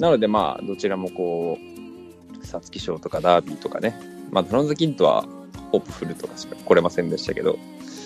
[0.00, 3.98] なのでまあ、どちらもこう、皐月賞とかダービーとかね、
[4.30, 5.26] まあ、ドロンズキントは
[5.72, 7.58] ホープフルとかしか来れませんでしたけど、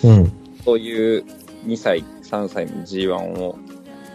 [0.03, 0.31] うん。
[0.65, 1.23] そういう
[1.65, 3.57] 2歳、3歳の G1 を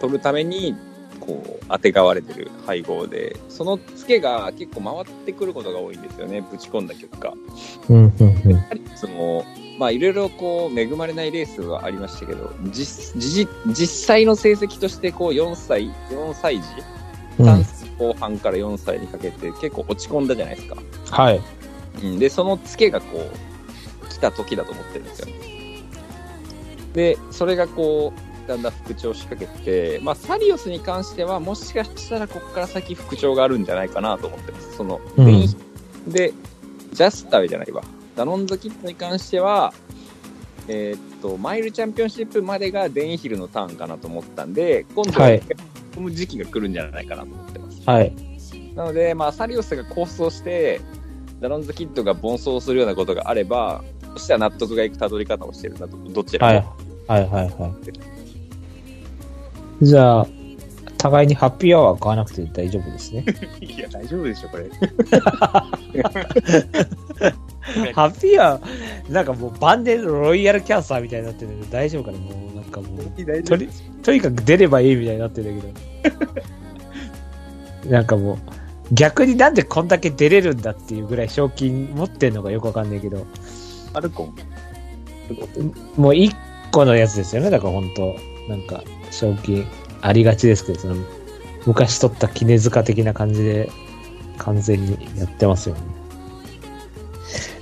[0.01, 0.75] 取るために、
[1.17, 7.35] こう、当てがわれてる配合で、そのツケが結構回ってくることが多いんですよね、ぶち込んだ結果。
[7.89, 8.51] うん、うん、うん。
[8.53, 9.45] やはりその、
[9.79, 16.63] まあいろいろこう恵まれないレースはありましたけど、実、実実際の成績としてこう4歳、4歳児、
[17.39, 20.77] うん3歳後半から4歳にかけて結構落ち込んだじゃないですか。
[21.11, 21.41] はい。
[22.03, 25.29] うん、で、そのツケがこう、来た時だと思ってるんですよ。
[26.95, 34.77] で、それがこう、だんだん復調しかけて、まあ、サリオスに関しては、もしかしたらここから先復調があるんじゃないかなと思ってます。
[34.77, 35.47] その、うん
[36.09, 36.33] で、
[36.93, 37.83] ジャスターじゃないわ。
[38.15, 39.75] ダノンズキットに関しては、
[40.69, 45.43] えーっと、マイルチャンピオンシップまでがデインヒルのターンかなと思ったんで、今度は、はい
[45.97, 47.83] 込む時期が来るんじゃないかなと思ってます。
[47.87, 48.15] はい。
[48.75, 50.81] なので、まあ、サリオスが構想して、
[51.41, 53.83] ダノンズキッドが奔走するようなことがあれば、
[54.15, 56.77] そしたら納得がいくたどり方をしてるなと、どちらはいも。。
[57.09, 58.16] はいはいはい。
[59.83, 60.27] じゃあ、
[60.99, 63.25] 互いにハッピーアワー買わなくて大丈夫ですね。
[63.61, 64.71] いや、大丈夫でしょ、これ。
[67.93, 73.69] ハッピーアワー、なんかもう晩年ロイヤルキャンサーみたいになってるけど、大丈夫かなもうなんかもう、大とり
[74.03, 77.91] とにかく出ればいいみたいになってるんだけど。
[77.91, 78.37] なんかもう、
[78.93, 84.35] 逆になんでこんだけ出れるんだっていうぐらい賞金持ってんのかよくわかんないけど、ファルコン。
[85.97, 86.35] もう一
[86.71, 87.51] 個のやつですよね。
[87.51, 88.17] だから本当
[88.49, 88.83] なんか、
[89.17, 89.67] 賞金
[90.03, 90.97] ありがちですけど、その、
[91.67, 93.71] 昔取った絹塚的な感じで、
[94.39, 95.81] 完全にやってますよね。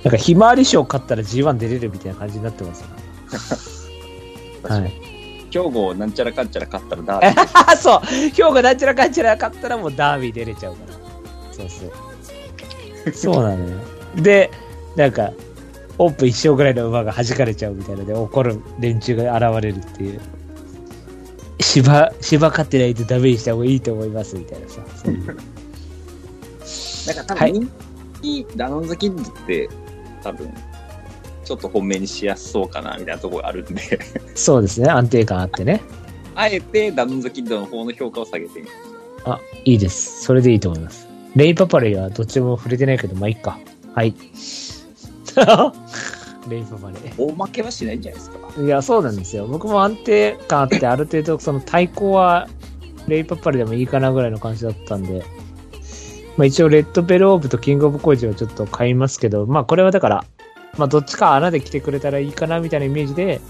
[0.03, 2.87] なんか、ひまわり賞勝ったら G1 出れるみたいな感じになってますよ
[4.69, 4.81] ね。
[4.81, 4.93] はい。
[5.51, 7.71] 兵庫なんちゃらかんちゃら勝ったらダービー。
[7.71, 10.93] あ、そう兵庫なんちゃらかんちゃら勝ったらもうダービー出れちゃうから。
[11.53, 13.11] そうそう。
[13.15, 13.77] そうなのよ。
[14.17, 14.51] で、
[14.97, 15.31] なんか、
[15.97, 20.19] オープン一生ぐらいの馬が弾かれちゃうみたいなので怒る連中が現れるっていう。
[21.59, 24.81] 芝、芝勝ってないとダメにした方がいいと思いますみたいなさ。
[27.07, 27.71] なんか多はい分、
[28.21, 29.69] 人気、ダノンズキッドって、
[30.23, 30.53] 多分、
[31.43, 33.99] ちょっと本命にしやすそうかな、みたいなところがあるんで、
[34.33, 34.89] そうですね。
[34.89, 35.81] 安定感あってね。
[36.33, 38.71] あえてダノンズキッドの方の評価を下げてみる。
[39.25, 40.23] あ、いいです。
[40.23, 41.07] それでいいと思います。
[41.35, 43.59] レイパパレイはどっちも触れてないけど、まあいいか。
[43.93, 44.13] はい。
[46.49, 46.99] レイパパレイ。
[47.17, 48.61] 大負けはしないんじゃないですか。
[48.61, 49.47] いや、そうなんですよ。
[49.47, 52.47] 僕も安定感あって、ある程度、その対抗は、
[53.07, 55.23] レイパッパルでもいいかなぐらいの感じだったんで、
[56.37, 60.25] まあ一応、レッドベルオーブとキングオブコイジはちょっと買いますけど、まあこれはだから、
[60.77, 63.41] まあどっちか穴で来てくれたらいいかなみたいなイメージで、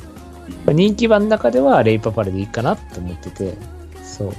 [0.66, 3.58] まあ、人気版の中ではレイパパルでいいかなと思ってて、
[4.04, 4.34] そう。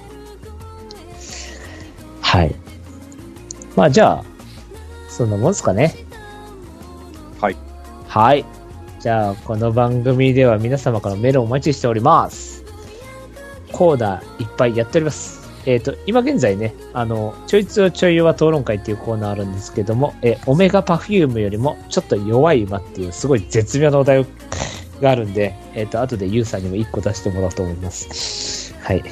[2.20, 2.54] はい。
[3.74, 4.24] まあじゃあ、
[5.08, 5.94] そんなもんすかね。
[7.40, 7.56] はい。
[8.16, 8.46] はい。
[8.98, 12.64] じゃあ、この番組では皆様からメールをお待ちしております。
[13.72, 15.46] コーナーいっぱいやっております。
[15.66, 24.24] えっ、と、今現在ね、あの、ちょいつよちょい弱討論会っていうコーナーあるんですけども、え、オメガパフュームよりもちょっと弱い馬っていうすごい絶妙なお題
[25.02, 28.74] があるんで、えっ、と、後でユウさんにも1個出してもらおうと思います。
[28.80, 29.04] はい。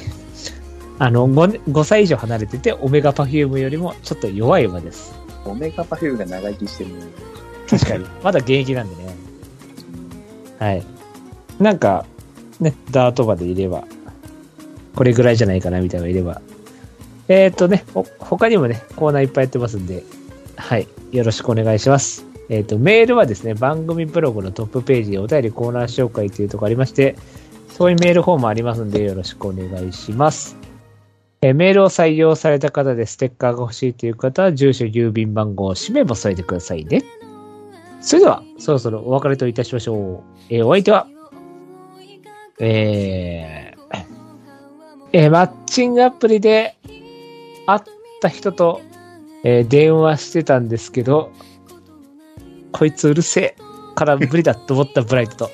[0.97, 5.13] あの5、5歳以上離れてて、オメガパフュームよりもちょっと弱い馬です。
[5.45, 7.35] オメガパフュームが長生きしてるのに。
[7.69, 8.05] 確かに。
[8.23, 9.15] まだ現役なんでね。
[10.59, 10.83] はい。
[11.59, 12.05] なんか、
[12.59, 13.83] ね、ダート馬でいれば、
[14.95, 16.41] これぐらいじゃないかなみたいなのがいれば。
[17.27, 17.83] えーっとね、
[18.19, 20.03] 他にもね、コーナーいっぱいやってますんで、
[20.55, 20.87] はい。
[21.11, 22.25] よろしくお願いします。
[22.49, 27.15] えーっと、メールはですね、番組ブログのトップページにお便りコーナー紹介というところありまして、
[27.69, 30.55] そういうメールフォームありますんで、よろしくお願いします。
[31.41, 37.03] えメールを採用された方でステッカーが欲しいという方は、住所、郵便番号、氏名も添えてくださいね。
[38.05, 40.23] それでは、そろそろお別れといたしましょう。
[40.51, 41.07] えーお相手は、
[42.59, 44.05] えー
[45.11, 46.75] えーマッチングアプリで
[47.65, 47.81] 会っ
[48.21, 48.79] た人と、
[49.43, 51.31] えー電話してたんですけど、
[52.71, 53.55] こいつうるせえ
[53.95, 55.49] から無理だと思ったブライトと。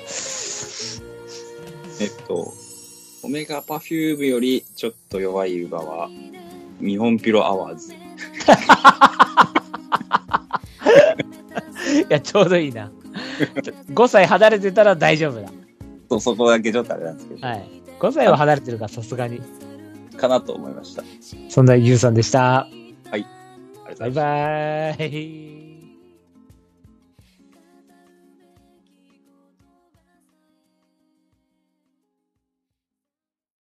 [2.02, 2.52] えっと、
[3.22, 6.10] オメガパフュームよりちょっと弱い馬は、
[6.80, 7.94] 日本ピロアワーズ。
[12.00, 12.90] いや、ちょうどいいな。
[13.92, 15.48] 5歳離れてたら大丈夫だ。
[16.10, 17.68] そう、そこだけちょっとあれなんですけど、はい。
[18.00, 19.40] 5歳は離れてるから、さすがに。
[20.16, 21.02] かなと思いました。
[21.48, 22.60] そんなゆうさんでした。
[22.60, 23.24] あり
[23.88, 25.61] がとうございバイバーイ。